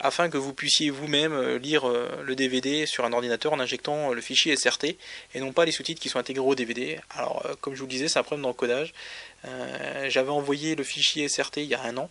afin 0.00 0.30
que 0.30 0.38
vous 0.38 0.54
puissiez 0.54 0.90
vous-même 0.90 1.56
lire 1.56 1.88
le 1.88 2.36
DVD 2.36 2.86
sur 2.86 3.04
un 3.04 3.12
ordinateur 3.12 3.52
en 3.52 3.58
injectant 3.58 4.12
le 4.12 4.20
fichier 4.20 4.54
SRT 4.54 4.96
et 5.34 5.40
non 5.40 5.52
pas 5.52 5.64
les 5.64 5.72
sous-titres 5.72 6.00
qui 6.00 6.08
sont 6.08 6.20
intégrés 6.20 6.46
au 6.46 6.54
DVD. 6.54 7.00
Alors, 7.10 7.44
comme 7.60 7.74
je 7.74 7.80
vous 7.80 7.86
le 7.86 7.90
disais, 7.90 8.06
c'est 8.06 8.20
un 8.20 8.22
problème 8.22 8.44
d'encodage. 8.44 8.94
J'avais 10.06 10.30
envoyé 10.30 10.76
le 10.76 10.84
fichier 10.84 11.28
SRT 11.28 11.56
il 11.56 11.64
y 11.64 11.74
a 11.74 11.82
un 11.82 11.96
an 11.96 12.10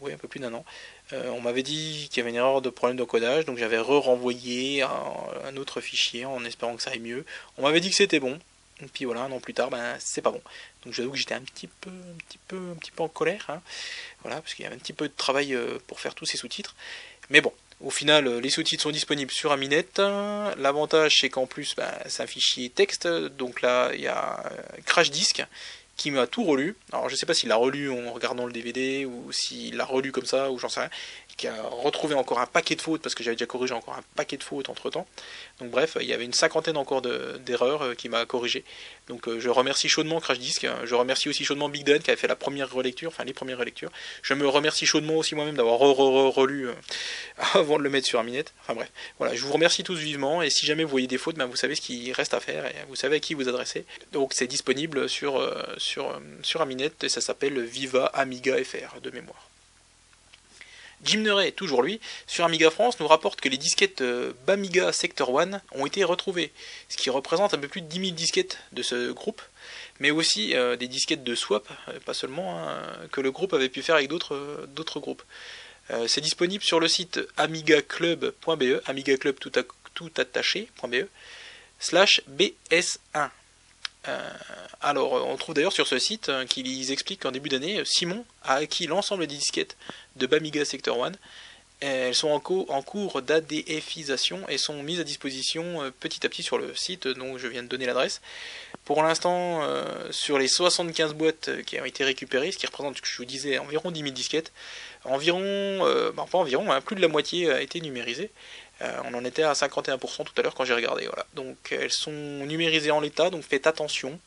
oui, 0.00 0.12
un 0.12 0.16
peu 0.16 0.28
plus 0.28 0.40
d'un 0.40 0.54
an. 0.54 0.64
Euh, 1.12 1.30
on 1.30 1.40
m'avait 1.40 1.62
dit 1.62 2.08
qu'il 2.10 2.18
y 2.18 2.20
avait 2.20 2.30
une 2.30 2.36
erreur 2.36 2.62
de 2.62 2.70
problème 2.70 2.96
de 2.96 3.04
codage, 3.04 3.44
donc 3.44 3.58
j'avais 3.58 3.78
re-renvoyé 3.78 4.82
un, 4.82 5.56
autre 5.56 5.80
fichier 5.80 6.24
en 6.24 6.44
espérant 6.44 6.76
que 6.76 6.82
ça 6.82 6.90
aille 6.90 7.00
mieux. 7.00 7.24
On 7.56 7.62
m'avait 7.62 7.80
dit 7.80 7.90
que 7.90 7.96
c'était 7.96 8.20
bon, 8.20 8.38
et 8.82 8.86
puis 8.86 9.04
voilà, 9.04 9.22
un 9.22 9.32
an 9.32 9.40
plus 9.40 9.54
tard, 9.54 9.70
ben 9.70 9.96
c'est 9.98 10.22
pas 10.22 10.30
bon. 10.30 10.42
Donc 10.84 10.94
j'avoue 10.94 11.12
que 11.12 11.16
j'étais 11.16 11.34
un 11.34 11.40
petit 11.40 11.68
peu 11.78 12.60
en 12.98 13.08
colère, 13.08 13.46
hein. 13.48 13.60
voilà, 14.22 14.40
parce 14.40 14.54
qu'il 14.54 14.64
y 14.64 14.66
avait 14.66 14.76
un 14.76 14.80
petit 14.80 14.92
peu 14.92 15.08
de 15.08 15.14
travail 15.16 15.54
euh, 15.54 15.78
pour 15.86 16.00
faire 16.00 16.14
tous 16.14 16.26
ces 16.26 16.36
sous-titres. 16.36 16.74
Mais 17.30 17.40
bon, 17.40 17.52
au 17.80 17.90
final, 17.90 18.26
euh, 18.26 18.40
les 18.40 18.50
sous-titres 18.50 18.82
sont 18.82 18.90
disponibles 18.90 19.32
sur 19.32 19.52
Aminet. 19.52 19.86
L'avantage, 19.98 21.18
c'est 21.20 21.30
qu'en 21.30 21.46
plus, 21.46 21.74
ben, 21.74 21.92
c'est 22.06 22.22
un 22.22 22.26
fichier 22.26 22.70
texte, 22.70 23.06
donc 23.06 23.62
là, 23.62 23.90
il 23.94 24.00
y 24.00 24.06
a 24.06 24.42
Crash 24.84 25.10
Disk 25.10 25.42
qui 25.98 26.10
m'a 26.10 26.26
tout 26.26 26.44
relu. 26.44 26.76
Alors 26.92 27.10
je 27.10 27.16
sais 27.16 27.26
pas 27.26 27.34
s'il 27.34 27.50
l'a 27.50 27.56
relu 27.56 27.90
en 27.90 28.12
regardant 28.12 28.46
le 28.46 28.52
DVD 28.52 29.04
ou 29.04 29.30
s'il 29.32 29.76
l'a 29.76 29.84
relu 29.84 30.12
comme 30.12 30.24
ça 30.24 30.50
ou 30.50 30.58
j'en 30.58 30.70
sais 30.70 30.80
rien 30.80 30.90
qui 31.38 31.46
a 31.46 31.62
retrouvé 31.62 32.16
encore 32.16 32.40
un 32.40 32.46
paquet 32.46 32.74
de 32.74 32.82
fautes, 32.82 33.00
parce 33.00 33.14
que 33.14 33.22
j'avais 33.22 33.36
déjà 33.36 33.46
corrigé 33.46 33.72
encore 33.72 33.94
un 33.94 34.02
paquet 34.16 34.36
de 34.36 34.42
fautes 34.42 34.68
entre 34.68 34.90
temps. 34.90 35.06
Donc 35.60 35.70
bref, 35.70 35.96
il 36.00 36.06
y 36.06 36.12
avait 36.12 36.24
une 36.24 36.32
cinquantaine 36.32 36.76
encore 36.76 37.00
d'erreurs 37.00 37.82
euh, 37.82 37.94
qui 37.94 38.08
m'a 38.08 38.26
corrigé. 38.26 38.64
Donc 39.06 39.28
euh, 39.28 39.38
je 39.38 39.48
remercie 39.48 39.88
chaudement 39.88 40.20
Crash 40.20 40.40
Disk, 40.40 40.64
hein. 40.64 40.76
je 40.84 40.96
remercie 40.96 41.28
aussi 41.28 41.44
chaudement 41.44 41.68
Big 41.68 41.84
Dan 41.84 42.00
qui 42.00 42.10
avait 42.10 42.20
fait 42.20 42.26
la 42.26 42.34
première 42.34 42.70
relecture, 42.70 43.10
enfin 43.10 43.22
les 43.22 43.32
premières 43.32 43.58
relectures. 43.58 43.90
Je 44.22 44.34
me 44.34 44.48
remercie 44.48 44.84
chaudement 44.84 45.14
aussi 45.14 45.36
moi-même 45.36 45.54
d'avoir 45.54 45.78
relu 45.78 46.68
euh, 46.68 46.74
avant 47.54 47.78
de 47.78 47.84
le 47.84 47.90
mettre 47.90 48.08
sur 48.08 48.18
Aminet. 48.18 48.46
Enfin 48.62 48.74
bref, 48.74 48.90
voilà, 49.18 49.36
je 49.36 49.42
vous 49.42 49.52
remercie 49.52 49.84
tous 49.84 49.96
vivement, 49.96 50.42
et 50.42 50.50
si 50.50 50.66
jamais 50.66 50.82
vous 50.82 50.90
voyez 50.90 51.06
des 51.06 51.18
fautes, 51.18 51.36
ben, 51.36 51.46
vous 51.46 51.56
savez 51.56 51.76
ce 51.76 51.80
qu'il 51.80 52.12
reste 52.12 52.34
à 52.34 52.40
faire, 52.40 52.66
et 52.66 52.74
vous 52.88 52.96
savez 52.96 53.16
à 53.16 53.20
qui 53.20 53.34
vous 53.34 53.48
adresser. 53.48 53.84
Donc 54.10 54.32
c'est 54.34 54.48
disponible 54.48 55.08
sur, 55.08 55.40
sur 56.42 56.60
Aminet, 56.60 56.92
et 57.02 57.08
ça 57.08 57.20
s'appelle 57.20 57.60
Viva 57.62 58.06
Amiga 58.06 58.56
FR 58.62 59.00
de 59.00 59.10
mémoire. 59.10 59.48
Jim 61.04 61.20
Neray, 61.20 61.52
toujours 61.52 61.82
lui, 61.82 62.00
sur 62.26 62.44
Amiga 62.44 62.70
France, 62.70 62.98
nous 62.98 63.06
rapporte 63.06 63.40
que 63.40 63.48
les 63.48 63.56
disquettes 63.56 64.00
euh, 64.00 64.32
Bamiga 64.46 64.92
Sector 64.92 65.38
1 65.40 65.60
ont 65.72 65.86
été 65.86 66.02
retrouvées, 66.02 66.50
ce 66.88 66.96
qui 66.96 67.08
représente 67.08 67.54
un 67.54 67.58
peu 67.58 67.68
plus 67.68 67.82
de 67.82 67.86
10 67.86 68.00
000 68.00 68.10
disquettes 68.12 68.58
de 68.72 68.82
ce 68.82 69.12
groupe, 69.12 69.40
mais 70.00 70.10
aussi 70.10 70.56
euh, 70.56 70.76
des 70.76 70.88
disquettes 70.88 71.22
de 71.22 71.34
swap, 71.34 71.68
euh, 71.88 72.00
pas 72.04 72.14
seulement, 72.14 72.58
hein, 72.58 72.82
que 73.12 73.20
le 73.20 73.30
groupe 73.30 73.54
avait 73.54 73.68
pu 73.68 73.82
faire 73.82 73.94
avec 73.94 74.08
d'autres 74.08 75.00
groupes. 75.00 75.22
C'est 76.06 76.20
disponible 76.20 76.62
sur 76.62 76.80
le 76.80 76.86
site 76.86 77.18
amigaclub.be, 77.38 78.82
amigaclub 78.84 79.38
tout, 79.38 79.50
tout 79.94 80.10
attaché.be, 80.18 81.06
slash 81.80 82.20
BS1. 82.28 83.30
Alors, 84.80 85.12
on 85.28 85.36
trouve 85.36 85.54
d'ailleurs 85.54 85.72
sur 85.72 85.86
ce 85.86 85.98
site 85.98 86.30
qu'ils 86.48 86.92
expliquent 86.92 87.22
qu'en 87.22 87.30
début 87.30 87.50
d'année, 87.50 87.82
Simon 87.84 88.24
a 88.42 88.54
acquis 88.54 88.86
l'ensemble 88.86 89.26
des 89.26 89.36
disquettes 89.36 89.76
de 90.16 90.26
Bamiga 90.26 90.64
Sector 90.64 91.04
1. 91.04 91.12
Elles 91.80 92.14
sont 92.14 92.28
en, 92.30 92.40
cours 92.40 93.22
d'ADFisation 93.22 94.48
et 94.48 94.58
sont 94.58 94.82
mises 94.82 94.98
à 94.98 95.04
disposition 95.04 95.82
euh, 95.82 95.90
petit 95.92 96.26
à 96.26 96.28
petit 96.28 96.42
sur 96.42 96.58
le 96.58 96.74
site 96.74 97.06
dont 97.06 97.38
je 97.38 97.46
viens 97.46 97.62
de 97.62 97.68
donner 97.68 97.86
l'adresse. 97.86 98.20
Pour 98.84 99.00
l'instant, 99.04 99.62
euh, 99.62 99.84
sur 100.10 100.38
les 100.40 100.48
75 100.48 101.14
boîtes 101.14 101.62
qui 101.66 101.80
ont 101.80 101.84
été 101.84 102.02
récupérées, 102.02 102.50
ce 102.50 102.58
qui 102.58 102.66
représente, 102.66 102.96
je 103.00 103.16
vous 103.18 103.24
disais, 103.24 103.58
environ 103.58 103.92
10 103.92 104.00
000 104.00 104.12
disquettes, 104.12 104.50
environ, 105.04 105.40
euh, 105.40 106.10
pas 106.10 106.26
environ, 106.32 106.72
hein, 106.72 106.80
plus 106.80 106.96
de 106.96 107.00
la 107.00 107.08
moitié 107.08 107.48
a 107.48 107.60
été 107.62 107.80
numérisée. 107.80 108.32
On 108.80 109.14
en 109.14 109.24
était 109.24 109.42
à 109.42 109.52
51% 109.52 110.24
tout 110.24 110.32
à 110.36 110.42
l'heure 110.42 110.54
quand 110.54 110.64
j'ai 110.64 110.74
regardé. 110.74 111.08
Donc 111.34 111.56
elles 111.72 111.92
sont 111.92 112.10
numérisées 112.12 112.90
en 112.90 113.00
l'état, 113.00 113.30
donc 113.30 113.42
faites 113.42 113.66
attention. 113.66 114.18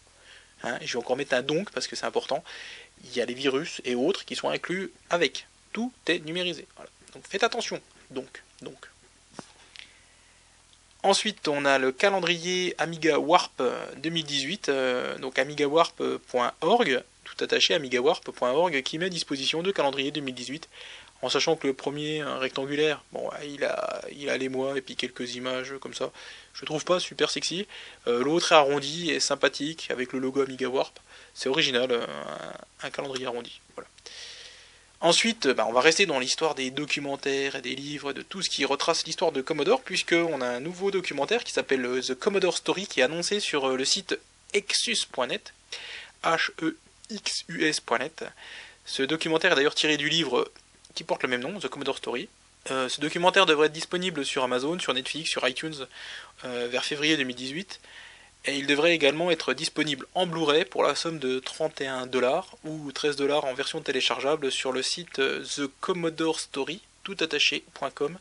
Hein. 0.63 0.77
je 0.81 0.93
vais 0.93 0.99
encore 0.99 1.17
mettre 1.17 1.33
un 1.33 1.41
donc 1.41 1.71
parce 1.71 1.87
que 1.87 1.95
c'est 1.95 2.05
important. 2.05 2.43
Il 3.03 3.15
y 3.15 3.21
a 3.21 3.25
les 3.25 3.33
virus 3.33 3.81
et 3.83 3.95
autres 3.95 4.25
qui 4.25 4.35
sont 4.35 4.49
inclus 4.49 4.91
avec 5.09 5.47
tout 5.73 5.91
est 6.07 6.19
numérisé. 6.25 6.67
Donc 7.13 7.23
faites 7.27 7.43
attention. 7.43 7.81
Donc, 8.11 8.43
donc. 8.61 8.87
Ensuite, 11.03 11.47
on 11.47 11.65
a 11.65 11.79
le 11.79 11.91
calendrier 11.91 12.75
Amiga 12.77 13.17
Warp 13.17 13.61
2018, 13.97 14.69
euh, 14.69 15.17
donc 15.17 15.39
amigawarp.org, 15.39 17.03
tout 17.23 17.43
attaché 17.43 17.73
amigawarp.org, 17.73 18.83
qui 18.83 18.99
met 18.99 19.07
à 19.07 19.09
disposition 19.09 19.63
de 19.63 19.71
calendrier 19.71 20.11
2018, 20.11 20.69
en 21.21 21.29
sachant 21.29 21.55
que 21.55 21.67
le 21.67 21.73
premier 21.73 22.23
rectangulaire, 22.23 23.03
bon, 23.12 23.29
il 23.45 23.63
a, 23.63 24.38
les 24.38 24.49
mois 24.49 24.77
et 24.77 24.81
puis 24.81 24.95
quelques 24.95 25.36
images 25.36 25.73
comme 25.79 25.93
ça. 25.93 26.12
Je 26.53 26.65
trouve 26.65 26.84
pas 26.84 26.99
super 26.99 27.29
sexy. 27.29 27.67
Euh, 28.07 28.23
l'autre 28.23 28.51
est 28.51 28.55
arrondi 28.55 29.12
et 29.12 29.19
sympathique 29.19 29.89
avec 29.91 30.13
le 30.13 30.19
logo 30.19 30.41
Amiga 30.41 30.67
Warp. 30.67 30.99
C'est 31.34 31.49
original, 31.49 31.91
euh, 31.91 32.03
un, 32.03 32.88
un 32.88 32.89
calendrier 32.89 33.27
arrondi. 33.27 33.62
Voilà. 33.75 33.88
Ensuite, 34.99 35.47
bah, 35.47 35.65
on 35.67 35.73
va 35.73 35.81
rester 35.81 36.05
dans 36.05 36.19
l'histoire 36.19 36.53
des 36.53 36.69
documentaires 36.69 37.55
et 37.55 37.62
des 37.62 37.75
livres, 37.75 38.13
de 38.13 38.21
tout 38.21 38.41
ce 38.41 38.49
qui 38.49 38.65
retrace 38.65 39.05
l'histoire 39.05 39.31
de 39.31 39.41
Commodore, 39.41 39.81
puisqu'on 39.81 40.41
a 40.41 40.47
un 40.47 40.60
nouveau 40.60 40.91
documentaire 40.91 41.43
qui 41.43 41.53
s'appelle 41.53 41.86
euh, 41.86 42.01
The 42.01 42.15
Commodore 42.15 42.57
Story, 42.57 42.88
qui 42.88 42.99
est 42.99 43.03
annoncé 43.03 43.39
sur 43.39 43.69
le 43.69 43.86
site 43.86 44.19
exus.net, 44.53 45.53
H-E-X-U-S.net. 46.23 48.25
Ce 48.86 49.03
documentaire 49.03 49.53
est 49.53 49.55
d'ailleurs 49.55 49.75
tiré 49.75 49.97
du 49.97 50.10
livre 50.10 50.51
qui 50.95 51.04
porte 51.04 51.23
le 51.23 51.30
même 51.30 51.41
nom, 51.41 51.60
The 51.60 51.67
Commodore 51.67 51.97
Story. 51.97 52.30
Euh, 52.69 52.89
ce 52.89 53.01
documentaire 53.01 53.45
devrait 53.45 53.67
être 53.67 53.73
disponible 53.73 54.23
sur 54.25 54.43
Amazon, 54.43 54.77
sur 54.80 54.93
Netflix, 54.93 55.30
sur 55.30 55.47
iTunes 55.47 55.88
vers 56.43 56.84
février 56.84 57.17
2018. 57.17 57.80
Et 58.45 58.58
il 58.58 58.65
devrait 58.65 58.93
également 58.93 59.30
être 59.30 59.54
disponible 59.54 60.08
en 60.15 60.25
Blu-ray 60.25 60.65
pour 60.65 60.82
la 60.82 60.95
somme 60.95 61.19
de 61.19 61.38
31 61.39 62.08
dollars 62.08 62.47
ou 62.63 62.91
13 62.91 63.15
dollars 63.15 63.45
en 63.45 63.54
version 63.54 63.82
téléchargeable 63.82 64.51
sur 64.51 64.71
le 64.71 64.82
site 64.82 65.19
euh, 65.19 65.43
The 65.43 65.69
Commodore 65.80 66.39
Story, 66.39 66.82
toutattaché.com. 67.04 68.17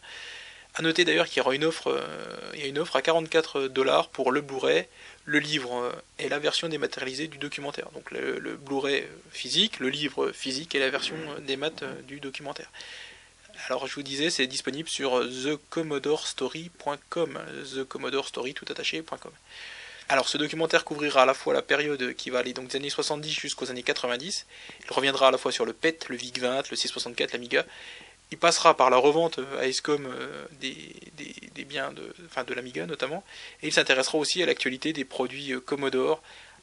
A 0.75 0.83
noter 0.83 1.07
d'ailleurs 1.07 1.27
qu'il 1.27 1.39
y 1.39 1.41
aura 1.41 1.55
une 1.55 1.65
offre, 1.65 1.89
euh, 1.89 2.51
il 2.53 2.61
y 2.61 2.65
a 2.65 2.67
une 2.67 2.79
offre 2.79 2.97
à 2.97 3.03
44 3.03 3.69
dollars 3.69 4.09
pour 4.09 4.31
le 4.31 4.43
Blu-ray, 4.43 4.87
le 5.25 5.39
livre 5.39 5.75
euh, 5.75 5.93
et 6.19 6.29
la 6.29 6.39
version 6.39 6.69
dématérialisée 6.69 7.29
du 7.29 7.39
documentaire. 7.39 7.89
Donc 7.93 8.11
le, 8.11 8.57
Blu-ray 8.57 9.07
physique, 9.31 9.81
le 9.81 9.89
livre 9.89 10.33
physique 10.33 10.75
et 10.75 10.79
la 10.79 10.91
version 10.91 11.17
des 11.41 11.57
maths 11.57 11.85
du 12.07 12.21
documentaire. 12.21 12.71
Alors 13.69 13.87
je 13.87 13.95
vous 13.95 14.03
disais, 14.03 14.31
c'est 14.31 14.47
disponible 14.47 14.89
sur 14.89 15.21
thecommodorestory.com. 15.21 17.39
Alors 20.09 20.29
ce 20.29 20.39
documentaire 20.39 20.85
couvrira 20.85 21.23
à 21.23 21.27
la 21.27 21.35
fois 21.35 21.55
la 21.55 21.63
période 21.63 22.15
qui 22.15 22.31
va 22.31 22.41
aller 22.41 22.53
donc 22.53 22.67
des 22.67 22.77
années 22.77 22.91
70 22.91 23.31
jusqu'aux 23.31 23.71
années 23.71 23.85
90. 23.85 24.47
Il 24.85 24.93
reviendra 24.93 25.29
à 25.29 25.31
la 25.31 25.39
fois 25.39 25.53
sur 25.53 25.65
le 25.65 25.73
PET, 25.73 26.09
le 26.09 26.17
VIC-20, 26.17 26.71
le 26.71 26.77
C64, 26.77 27.33
l'Amiga. 27.33 27.65
Il 28.33 28.39
passera 28.39 28.77
par 28.77 28.91
la 28.91 28.97
revente 28.97 29.41
à 29.59 29.67
ESCOM 29.67 30.07
euh, 30.07 30.47
des, 30.61 31.65
biens 31.65 31.93
de, 31.93 32.15
de 32.45 32.55
l'Amiga 32.55 32.87
notamment. 32.87 33.25
Et 33.63 33.69
il 33.69 33.73
s'intéressera 33.73 34.19
aussi 34.19 34.43
à 34.43 34.47
l'actualité 34.47 34.93
des 34.93 35.05
produits 35.05 35.53
euh, 35.53 35.61
Commodore 35.61 36.23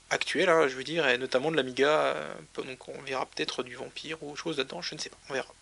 actuels, 0.10 0.50
hein, 0.50 0.68
je 0.68 0.76
veux 0.76 0.84
dire, 0.84 1.08
et 1.08 1.18
notamment 1.18 1.52
de 1.52 1.58
l'Amiga. 1.58 1.90
Euh, 1.90 2.34
donc 2.56 2.88
on 2.88 3.02
verra 3.02 3.26
peut-être 3.26 3.64
du 3.64 3.76
Vampire 3.76 4.22
ou 4.24 4.36
chose 4.36 4.58
là-dedans, 4.58 4.82
je 4.82 4.96
ne 4.96 5.00
sais 5.00 5.10
pas, 5.10 5.18
on 5.30 5.34
verra. 5.34 5.54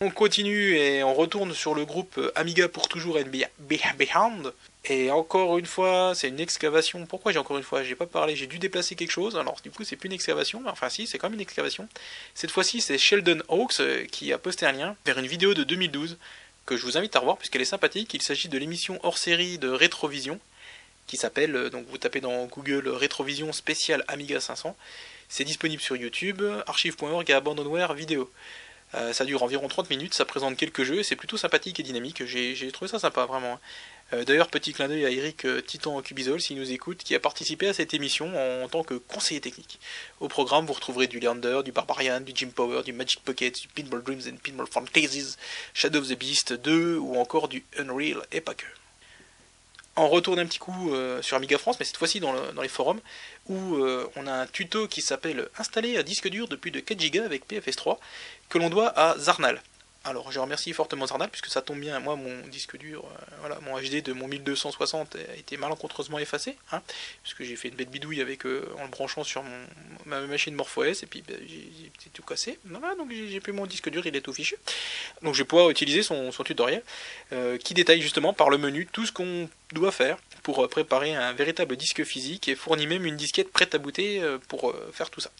On 0.00 0.10
continue 0.10 0.76
et 0.76 1.02
on 1.02 1.14
retourne 1.14 1.54
sur 1.54 1.74
le 1.74 1.84
groupe 1.84 2.20
Amiga 2.34 2.68
pour 2.68 2.88
toujours 2.88 3.16
and 3.16 3.30
Behind, 3.60 4.52
et 4.86 5.10
encore 5.10 5.56
une 5.56 5.66
fois, 5.66 6.12
c'est 6.14 6.28
une 6.28 6.40
excavation. 6.40 7.06
Pourquoi 7.06 7.32
j'ai 7.32 7.38
encore 7.38 7.56
une 7.56 7.62
fois 7.62 7.82
J'ai 7.82 7.94
pas 7.94 8.06
parlé, 8.06 8.36
j'ai 8.36 8.46
dû 8.46 8.58
déplacer 8.58 8.94
quelque 8.94 9.10
chose. 9.10 9.36
Alors 9.36 9.56
du 9.62 9.70
coup, 9.70 9.82
c'est 9.82 9.96
plus 9.96 10.08
une 10.08 10.12
excavation, 10.12 10.62
enfin 10.66 10.90
si, 10.90 11.06
c'est 11.06 11.16
quand 11.16 11.28
même 11.28 11.34
une 11.34 11.40
excavation. 11.40 11.88
Cette 12.34 12.50
fois-ci, 12.50 12.82
c'est 12.82 12.98
Sheldon 12.98 13.40
Hawks 13.48 13.80
euh, 13.80 14.04
qui 14.04 14.32
a 14.32 14.38
posté 14.38 14.66
un 14.66 14.72
lien 14.72 14.96
vers 15.06 15.18
une 15.18 15.26
vidéo 15.26 15.54
de 15.54 15.64
2012 15.64 16.18
que 16.66 16.76
je 16.76 16.84
vous 16.84 16.98
invite 16.98 17.16
à 17.16 17.20
revoir 17.20 17.38
puisqu'elle 17.38 17.62
est 17.62 17.66
sympathique. 17.66 18.12
Il 18.12 18.20
s'agit 18.20 18.48
de 18.48 18.58
l'émission 18.58 18.98
hors 19.02 19.16
série 19.16 19.56
de 19.56 19.68
Rétrovision 19.68 20.38
qui 21.06 21.16
s'appelle, 21.16 21.56
euh, 21.56 21.70
donc 21.70 21.86
vous 21.88 21.96
tapez 21.98 22.20
dans 22.20 22.44
Google 22.46 22.88
Rétrovision 22.88 23.52
spécial 23.54 24.04
Amiga 24.06 24.38
500. 24.38 24.76
C'est 25.30 25.44
disponible 25.44 25.80
sur 25.80 25.96
YouTube, 25.96 26.42
archive.org 26.66 27.30
et 27.30 27.32
Abandonware 27.32 27.94
vidéo. 27.94 28.30
Euh, 28.94 29.12
ça 29.12 29.24
dure 29.24 29.42
environ 29.42 29.66
30 29.66 29.90
minutes, 29.90 30.14
ça 30.14 30.24
présente 30.24 30.56
quelques 30.56 30.84
jeux 30.84 31.00
et 31.00 31.02
c'est 31.02 31.16
plutôt 31.16 31.36
sympathique 31.36 31.80
et 31.80 31.82
dynamique. 31.82 32.24
J'ai 32.24 32.70
trouvé 32.72 32.88
ça 32.88 32.98
sympa, 32.98 33.26
vraiment. 33.26 33.58
Euh, 34.12 34.24
d'ailleurs, 34.24 34.48
petit 34.48 34.72
clin 34.72 34.88
d'œil 34.88 35.04
à 35.04 35.10
Eric 35.10 35.44
euh, 35.46 35.60
Titan 35.60 36.00
Cubisol, 36.02 36.40
s'il 36.40 36.58
nous 36.58 36.70
écoute, 36.70 36.98
qui 36.98 37.14
a 37.14 37.20
participé 37.20 37.68
à 37.68 37.74
cette 37.74 37.94
émission 37.94 38.30
en, 38.62 38.68
tant 38.68 38.84
que 38.84 38.94
conseiller 38.94 39.40
technique. 39.40 39.80
Au 40.20 40.28
programme, 40.28 40.66
vous 40.66 40.74
retrouverez 40.74 41.06
du 41.06 41.18
Leander, 41.18 41.62
du 41.64 41.72
Barbarian, 41.72 42.20
du 42.20 42.32
Jim 42.34 42.50
Power, 42.54 42.82
du 42.82 42.92
Magic 42.92 43.20
Pocket, 43.24 43.60
du 43.60 43.68
Pinball 43.68 44.02
Dreams 44.02 44.22
and 44.28 44.36
Pinball 44.42 44.66
Fantasies, 44.66 45.36
Shadow 45.72 46.00
of 46.00 46.08
the 46.08 46.18
Beast 46.18 46.52
2 46.52 46.98
ou 46.98 47.16
encore 47.16 47.48
du 47.48 47.64
Unreal 47.78 48.22
et 48.30 48.40
pas 48.40 48.54
que. 48.54 48.66
On 49.96 50.08
retourne 50.08 50.40
un 50.40 50.46
petit 50.46 50.58
coup 50.58 50.92
euh, 50.92 51.22
sur 51.22 51.36
Amiga 51.36 51.56
France, 51.56 51.76
mais 51.78 51.84
cette 51.84 51.96
fois-ci 51.96 52.18
dans, 52.20 52.34
les 52.60 52.68
forums, 52.68 53.00
où 53.48 53.76
on 54.16 54.26
a 54.26 54.32
un 54.32 54.46
tuto 54.46 54.88
qui 54.88 55.02
s'appelle 55.02 55.48
Installer 55.58 55.96
un 55.96 56.02
disque 56.02 56.28
dur 56.28 56.48
de 56.48 56.56
plus 56.56 56.70
de 56.70 56.80
4 56.80 57.12
Go 57.12 57.22
avec 57.22 57.48
PFS3, 57.48 57.98
que 58.48 58.58
l'on 58.58 58.70
doit 58.70 58.88
à 58.98 59.16
Zarnal. 59.18 59.62
Alors 60.06 60.30
je 60.30 60.38
remercie 60.38 60.74
fortement 60.74 61.06
Zarnal 61.06 61.30
puisque 61.30 61.46
ça 61.46 61.62
tombe 61.62 61.80
bien, 61.80 61.98
moi 61.98 62.14
mon 62.14 62.46
disque 62.48 62.76
dur, 62.76 63.04
euh, 63.06 63.36
voilà, 63.40 63.58
mon 63.60 63.80
HD 63.80 64.02
de 64.02 64.12
mon 64.12 64.28
1260 64.28 65.16
a 65.16 65.34
été 65.34 65.56
malencontreusement 65.56 66.18
effacé, 66.18 66.56
hein, 66.72 66.82
puisque 67.22 67.42
j'ai 67.42 67.56
fait 67.56 67.68
une 67.68 67.74
bête 67.74 67.90
bidouille 67.90 68.20
avec 68.20 68.44
euh, 68.44 68.68
en 68.78 68.82
le 68.82 68.90
branchant 68.90 69.24
sur 69.24 69.42
ma 70.04 70.20
machine 70.20 70.54
MorphOS 70.54 71.02
et 71.02 71.06
puis 71.06 71.22
ben, 71.26 71.38
j'ai 71.48 72.10
tout 72.10 72.22
cassé. 72.22 72.58
Voilà, 72.66 72.94
donc 72.96 73.10
j'ai 73.12 73.40
plus 73.40 73.54
mon 73.54 73.64
disque 73.64 73.88
dur, 73.88 74.06
il 74.06 74.14
est 74.14 74.20
tout 74.20 74.34
fichu. 74.34 74.56
Donc 75.22 75.32
je 75.34 75.38
vais 75.38 75.46
pouvoir 75.46 75.70
utiliser 75.70 76.02
son, 76.02 76.30
tutoriel 76.44 76.82
euh, 77.32 77.56
qui 77.56 77.72
détaille 77.72 78.02
justement 78.02 78.34
par 78.34 78.50
le 78.50 78.58
menu 78.58 78.86
tout 78.92 79.06
ce 79.06 79.12
qu'on 79.12 79.48
doit 79.72 79.92
faire 79.92 80.18
pour 80.42 80.68
préparer 80.68 81.14
un 81.14 81.32
véritable 81.32 81.76
disque 81.76 82.04
physique 82.04 82.48
et 82.50 82.54
fournit 82.54 82.86
même 82.86 83.06
une 83.06 83.16
disquette 83.16 83.50
prête 83.50 83.74
à 83.74 83.78
booter 83.78 84.22
pour 84.48 84.74
faire 84.92 85.08
tout 85.08 85.20
ça. 85.20 85.30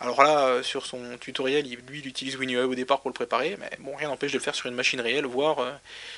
Alors 0.00 0.22
là, 0.22 0.46
euh, 0.46 0.62
sur 0.62 0.86
son 0.86 1.18
tutoriel, 1.18 1.66
lui, 1.86 1.98
il 1.98 2.06
utilise 2.06 2.36
WinUAE 2.36 2.64
au 2.64 2.74
départ 2.74 3.00
pour 3.00 3.10
le 3.10 3.14
préparer, 3.14 3.56
mais 3.60 3.70
bon, 3.80 3.94
rien 3.94 4.08
n'empêche 4.08 4.32
de 4.32 4.38
le 4.38 4.42
faire 4.42 4.54
sur 4.54 4.66
une 4.66 4.74
machine 4.74 5.00
réelle, 5.00 5.26
voire 5.26 5.58
euh, 5.58 5.72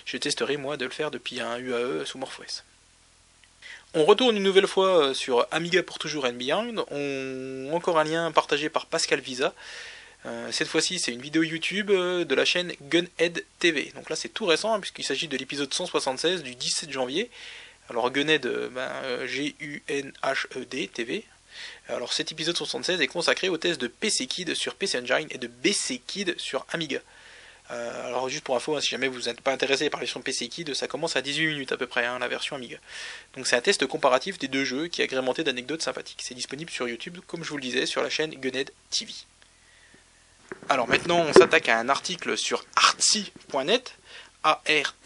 je 0.04 0.16
testerai 0.16 0.56
moi 0.56 0.76
de 0.76 0.84
le 0.84 0.90
faire 0.92 1.10
depuis 1.10 1.40
un 1.40 1.58
UAE 1.58 2.04
sous 2.04 2.16
MorphOS. 2.16 2.62
On 3.94 4.04
retourne 4.04 4.36
une 4.36 4.42
nouvelle 4.44 4.68
fois 4.68 5.14
sur 5.14 5.46
Amiga 5.50 5.82
pour 5.82 5.98
toujours 5.98 6.26
and 6.26 6.34
Beyond. 6.34 6.86
On... 6.92 7.70
Encore 7.72 7.98
un 7.98 8.04
lien 8.04 8.30
partagé 8.30 8.68
par 8.68 8.86
Pascal 8.86 9.20
Visa. 9.20 9.52
cette 10.50 10.68
fois-ci, 10.68 10.98
c'est 10.98 11.12
une 11.12 11.20
vidéo 11.20 11.42
YouTube 11.42 11.88
de 11.88 12.34
la 12.34 12.46
chaîne 12.46 12.72
Gunhead 12.82 13.44
TV. 13.58 13.92
Donc 13.94 14.08
là, 14.08 14.16
c'est 14.16 14.30
tout 14.30 14.46
récent, 14.46 14.72
hein, 14.72 14.80
puisqu'il 14.80 15.04
s'agit 15.04 15.28
de 15.28 15.36
l'épisode 15.36 15.74
176 15.74 16.42
du 16.42 16.54
17 16.54 16.90
janvier. 16.90 17.30
Alors 17.90 18.10
Gunhead, 18.10 18.46
ben, 18.46 19.26
G-U-N-H-E-D 19.26 20.88
TV, 20.88 21.24
alors 21.88 22.12
cet 22.12 22.32
épisode 22.32 22.56
76 22.56 23.00
est 23.00 23.06
consacré 23.06 23.48
au 23.48 23.56
test 23.56 23.80
de 23.80 23.86
PC 23.86 24.26
Kid 24.26 24.54
sur 24.54 24.74
PC 24.74 24.98
Engine 24.98 25.28
et 25.30 25.38
de 25.38 25.46
BC 25.46 26.00
Kid 26.06 26.34
sur 26.38 26.66
Amiga. 26.72 27.00
Euh, 27.70 28.08
alors 28.08 28.28
juste 28.28 28.44
pour 28.44 28.56
info, 28.56 28.76
hein, 28.76 28.80
si 28.80 28.88
jamais 28.88 29.08
vous 29.08 29.22
n'êtes 29.22 29.40
pas 29.40 29.52
intéressé 29.52 29.88
par 29.88 30.00
la 30.00 30.04
version 30.04 30.20
PC 30.20 30.48
Kid, 30.48 30.74
ça 30.74 30.88
commence 30.88 31.16
à 31.16 31.22
18 31.22 31.46
minutes 31.46 31.72
à 31.72 31.76
peu 31.76 31.86
près, 31.86 32.04
hein, 32.04 32.18
la 32.18 32.28
version 32.28 32.56
Amiga. 32.56 32.76
Donc 33.34 33.46
c'est 33.46 33.56
un 33.56 33.60
test 33.60 33.86
comparatif 33.86 34.38
des 34.38 34.48
deux 34.48 34.64
jeux 34.64 34.88
qui 34.88 35.00
est 35.00 35.04
agrémenté 35.04 35.44
d'anecdotes 35.44 35.82
sympathiques. 35.82 36.22
C'est 36.22 36.34
disponible 36.34 36.70
sur 36.70 36.88
YouTube, 36.88 37.18
comme 37.26 37.44
je 37.44 37.48
vous 37.48 37.56
le 37.56 37.62
disais, 37.62 37.86
sur 37.86 38.02
la 38.02 38.10
chaîne 38.10 38.32
Gunhead 38.34 38.72
TV. 38.90 39.12
Alors 40.68 40.86
maintenant, 40.88 41.20
on 41.20 41.32
s'attaque 41.32 41.70
à 41.70 41.78
un 41.78 41.88
article 41.88 42.36
sur 42.36 42.64
artsy.net, 42.76 43.94
A-R-T-S-Y.net, 44.44 45.02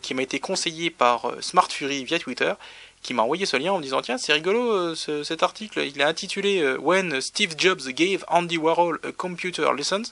qui 0.00 0.14
m'a 0.14 0.22
été 0.22 0.40
conseillé 0.40 0.88
par 0.90 1.26
euh, 1.26 1.42
Smart 1.42 1.68
Fury 1.70 2.04
via 2.04 2.18
Twitter, 2.18 2.54
qui 3.02 3.14
m'a 3.14 3.22
envoyé 3.22 3.46
ce 3.46 3.56
lien 3.56 3.72
en 3.72 3.78
me 3.78 3.82
disant 3.82 4.02
tiens 4.02 4.18
c'est 4.18 4.32
rigolo 4.32 4.72
euh, 4.72 4.94
cet 5.24 5.42
article 5.42 5.80
il 5.80 6.00
est 6.00 6.04
intitulé 6.04 6.60
euh, 6.60 6.78
When 6.78 7.20
Steve 7.20 7.54
Jobs 7.56 7.88
gave 7.88 8.24
Andy 8.28 8.56
Warhol 8.56 9.00
a 9.02 9.12
computer 9.12 9.70
lessons 9.76 10.02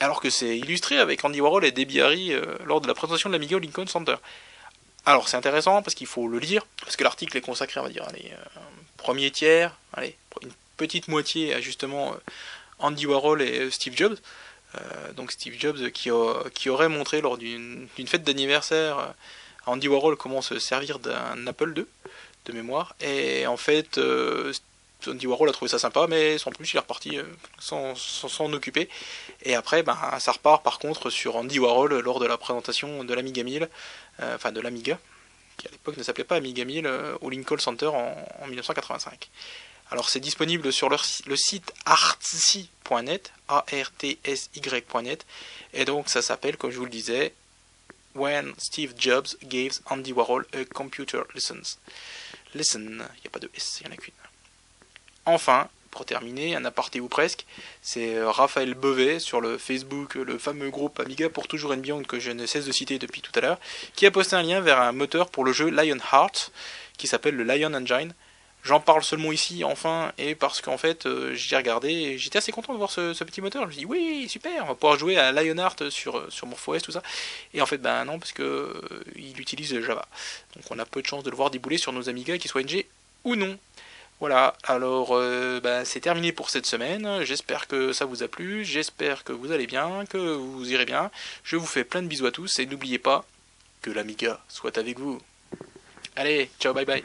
alors 0.00 0.20
que 0.20 0.30
c'est 0.30 0.58
illustré 0.58 0.98
avec 0.98 1.24
Andy 1.24 1.40
Warhol 1.40 1.64
et 1.64 1.72
Debbie 1.72 2.00
Harry 2.00 2.32
euh, 2.32 2.56
lors 2.64 2.80
de 2.80 2.86
la 2.86 2.94
présentation 2.94 3.30
de 3.30 3.34
l'Amiga 3.34 3.58
Lincoln 3.58 3.86
Center. 3.86 4.16
Alors 5.04 5.28
c'est 5.28 5.36
intéressant 5.36 5.82
parce 5.82 5.94
qu'il 5.94 6.06
faut 6.06 6.28
le 6.28 6.38
lire 6.38 6.66
parce 6.82 6.96
que 6.96 7.04
l'article 7.04 7.36
est 7.36 7.40
consacré 7.40 7.80
on 7.80 7.84
va 7.84 7.90
dire 7.90 8.04
allez 8.08 8.32
premier 8.96 9.30
tiers 9.30 9.76
allez 9.92 10.16
une 10.42 10.52
petite 10.76 11.08
moitié 11.08 11.54
à 11.54 11.60
justement 11.60 12.14
Andy 12.78 13.06
Warhol 13.06 13.42
et 13.42 13.70
Steve 13.70 13.96
Jobs. 13.96 14.16
donc 15.16 15.32
Steve 15.32 15.54
Jobs 15.58 15.90
qui, 15.90 16.10
qui 16.54 16.68
aurait 16.68 16.88
montré 16.88 17.20
lors 17.20 17.38
d'une 17.38 17.88
fête 18.06 18.24
d'anniversaire 18.24 19.14
Andy 19.66 19.88
Warhol 19.88 20.16
comment 20.16 20.42
se 20.42 20.58
servir 20.58 20.98
d'un 20.98 21.46
Apple 21.46 21.72
II 21.76 21.86
de 22.46 22.52
mémoire. 22.52 22.94
Et 23.00 23.46
en 23.46 23.56
fait, 23.56 23.98
euh, 23.98 24.52
Andy 25.06 25.26
Warhol 25.26 25.48
a 25.48 25.52
trouvé 25.52 25.68
ça 25.68 25.78
sympa, 25.78 26.06
mais 26.08 26.38
sans 26.38 26.50
plus, 26.50 26.72
il 26.72 26.76
est 26.76 26.80
reparti 26.80 27.18
euh, 27.18 27.24
sans 27.58 27.94
s'en 27.96 28.52
occuper. 28.52 28.88
Et 29.42 29.54
après, 29.54 29.82
ben, 29.82 29.96
ça 30.18 30.32
repart 30.32 30.62
par 30.62 30.78
contre 30.78 31.10
sur 31.10 31.36
Andy 31.36 31.58
Warhol 31.58 31.98
lors 32.00 32.20
de 32.20 32.26
la 32.26 32.38
présentation 32.38 33.04
de 33.04 33.14
l'Amiga 33.14 33.42
1000, 33.42 33.68
euh, 34.20 34.34
enfin 34.36 34.52
de 34.52 34.60
l'Amiga, 34.60 34.98
qui 35.56 35.66
à 35.66 35.70
l'époque 35.70 35.96
ne 35.96 36.02
s'appelait 36.02 36.24
pas 36.24 36.36
Amiga 36.36 36.64
1000, 36.64 36.90
au 37.20 37.30
Lincoln 37.30 37.58
Center 37.58 37.86
en, 37.88 38.46
1985. 38.46 39.28
Alors 39.90 40.08
c'est 40.08 40.20
disponible 40.20 40.72
sur 40.72 40.88
le, 40.88 40.96
le 41.26 41.36
site 41.36 41.72
artsy.net, 41.84 43.32
A-R-T-S-Y.net, 43.48 45.26
et 45.74 45.84
donc 45.84 46.08
ça 46.08 46.22
s'appelle, 46.22 46.56
comme 46.56 46.72
je 46.72 46.78
vous 46.78 46.84
le 46.84 46.90
disais, 46.90 47.32
When 48.16 48.54
Steve 48.58 48.94
Jobs 48.98 49.36
Gave 49.44 49.80
Andy 49.90 50.12
Warhol 50.12 50.46
a 50.54 50.64
Computer 50.64 51.22
Lessons. 51.34 51.78
Listen, 52.54 53.04
il 53.16 53.20
n'y 53.20 53.26
a 53.26 53.30
pas 53.30 53.38
de 53.38 53.50
S, 53.54 53.80
il 53.80 53.86
n'y 53.86 53.92
en 53.92 53.94
a 53.94 53.98
qu'une. 53.98 54.14
Enfin, 55.26 55.68
pour 55.90 56.04
terminer, 56.04 56.54
un 56.56 56.64
aparté 56.64 57.00
ou 57.00 57.08
presque, 57.08 57.46
c'est 57.82 58.16
euh, 58.16 58.30
Raphaël 58.30 58.74
Bevet 58.74 59.18
sur 59.18 59.40
le 59.40 59.58
Facebook, 59.58 60.14
le 60.14 60.38
fameux 60.38 60.70
groupe 60.70 61.00
Amiga 61.00 61.28
pour 61.28 61.48
toujours 61.48 61.72
and 61.72 61.78
Beyond 61.78 62.02
que 62.02 62.20
je 62.20 62.30
ne 62.30 62.46
cesse 62.46 62.66
de 62.66 62.72
citer 62.72 62.98
depuis 62.98 63.22
tout 63.22 63.32
à 63.34 63.40
l'heure, 63.40 63.58
qui 63.94 64.06
a 64.06 64.10
posté 64.10 64.36
un 64.36 64.42
lien 64.42 64.60
vers 64.60 64.80
un 64.80 64.92
moteur 64.92 65.30
pour 65.30 65.44
le 65.44 65.52
jeu 65.52 65.70
Lionheart 65.70 66.52
qui 66.96 67.06
s'appelle 67.06 67.36
le 67.36 67.44
Lion 67.44 67.72
Engine 67.74 68.14
J'en 68.66 68.80
parle 68.80 69.04
seulement 69.04 69.30
ici, 69.30 69.62
enfin, 69.62 70.12
et 70.18 70.34
parce 70.34 70.60
qu'en 70.60 70.76
fait, 70.76 71.06
euh, 71.06 71.32
j'ai 71.34 71.56
regardé 71.56 72.18
j'étais 72.18 72.38
assez 72.38 72.50
content 72.50 72.72
de 72.72 72.78
voir 72.78 72.90
ce, 72.90 73.12
petit 73.22 73.40
moteur. 73.40 73.62
Je 73.62 73.66
me 73.68 73.72
suis 73.72 73.80
dit, 73.82 73.86
oui, 73.86 74.28
super, 74.28 74.64
on 74.64 74.66
va 74.66 74.74
pouvoir 74.74 74.98
jouer 74.98 75.16
à 75.16 75.30
Lionheart 75.30 75.88
sur, 75.88 76.18
euh, 76.18 76.26
sur 76.30 76.48
MorphOS, 76.48 76.80
tout 76.80 76.90
ça. 76.90 77.00
Et 77.54 77.62
en 77.62 77.66
fait, 77.66 77.78
ben 77.78 78.04
non, 78.04 78.18
parce 78.18 78.32
que 78.32 78.42
euh, 78.42 79.04
il 79.14 79.40
utilise 79.40 79.80
Java. 79.80 80.04
Donc 80.56 80.64
on 80.70 80.80
a 80.80 80.84
peu 80.84 81.00
de 81.00 81.06
chance 81.06 81.22
de 81.22 81.30
le 81.30 81.36
voir 81.36 81.50
débouler 81.52 81.78
sur 81.78 81.92
nos 81.92 82.08
Amiga, 82.08 82.38
qu'ils 82.38 82.50
soient 82.50 82.62
NG 82.64 82.86
ou 83.22 83.36
non. 83.36 83.56
Voilà, 84.18 84.56
alors 84.64 85.10
ben, 85.62 85.84
c'est 85.84 86.00
terminé 86.00 86.32
pour 86.32 86.50
cette 86.50 86.66
semaine. 86.66 87.22
J'espère 87.22 87.68
que 87.68 87.92
ça 87.92 88.04
vous 88.04 88.24
a 88.24 88.28
plu, 88.28 88.64
j'espère 88.64 89.22
que 89.22 89.32
vous 89.32 89.52
allez 89.52 89.68
bien, 89.68 90.06
que 90.06 90.16
vous 90.16 90.72
irez 90.72 90.86
bien. 90.86 91.12
Je 91.44 91.56
vous 91.56 91.66
fais 91.66 91.84
plein 91.84 92.02
de 92.02 92.08
bisous 92.08 92.26
à 92.26 92.32
tous 92.32 92.58
et 92.58 92.66
n'oubliez 92.66 92.98
pas 92.98 93.24
que 93.82 93.90
l'Amiga 93.90 94.40
soit 94.48 94.76
avec 94.78 94.98
vous. 94.98 95.20
Allez, 96.16 96.50
ciao, 96.58 96.74
bye 96.74 96.86
bye. 96.86 97.04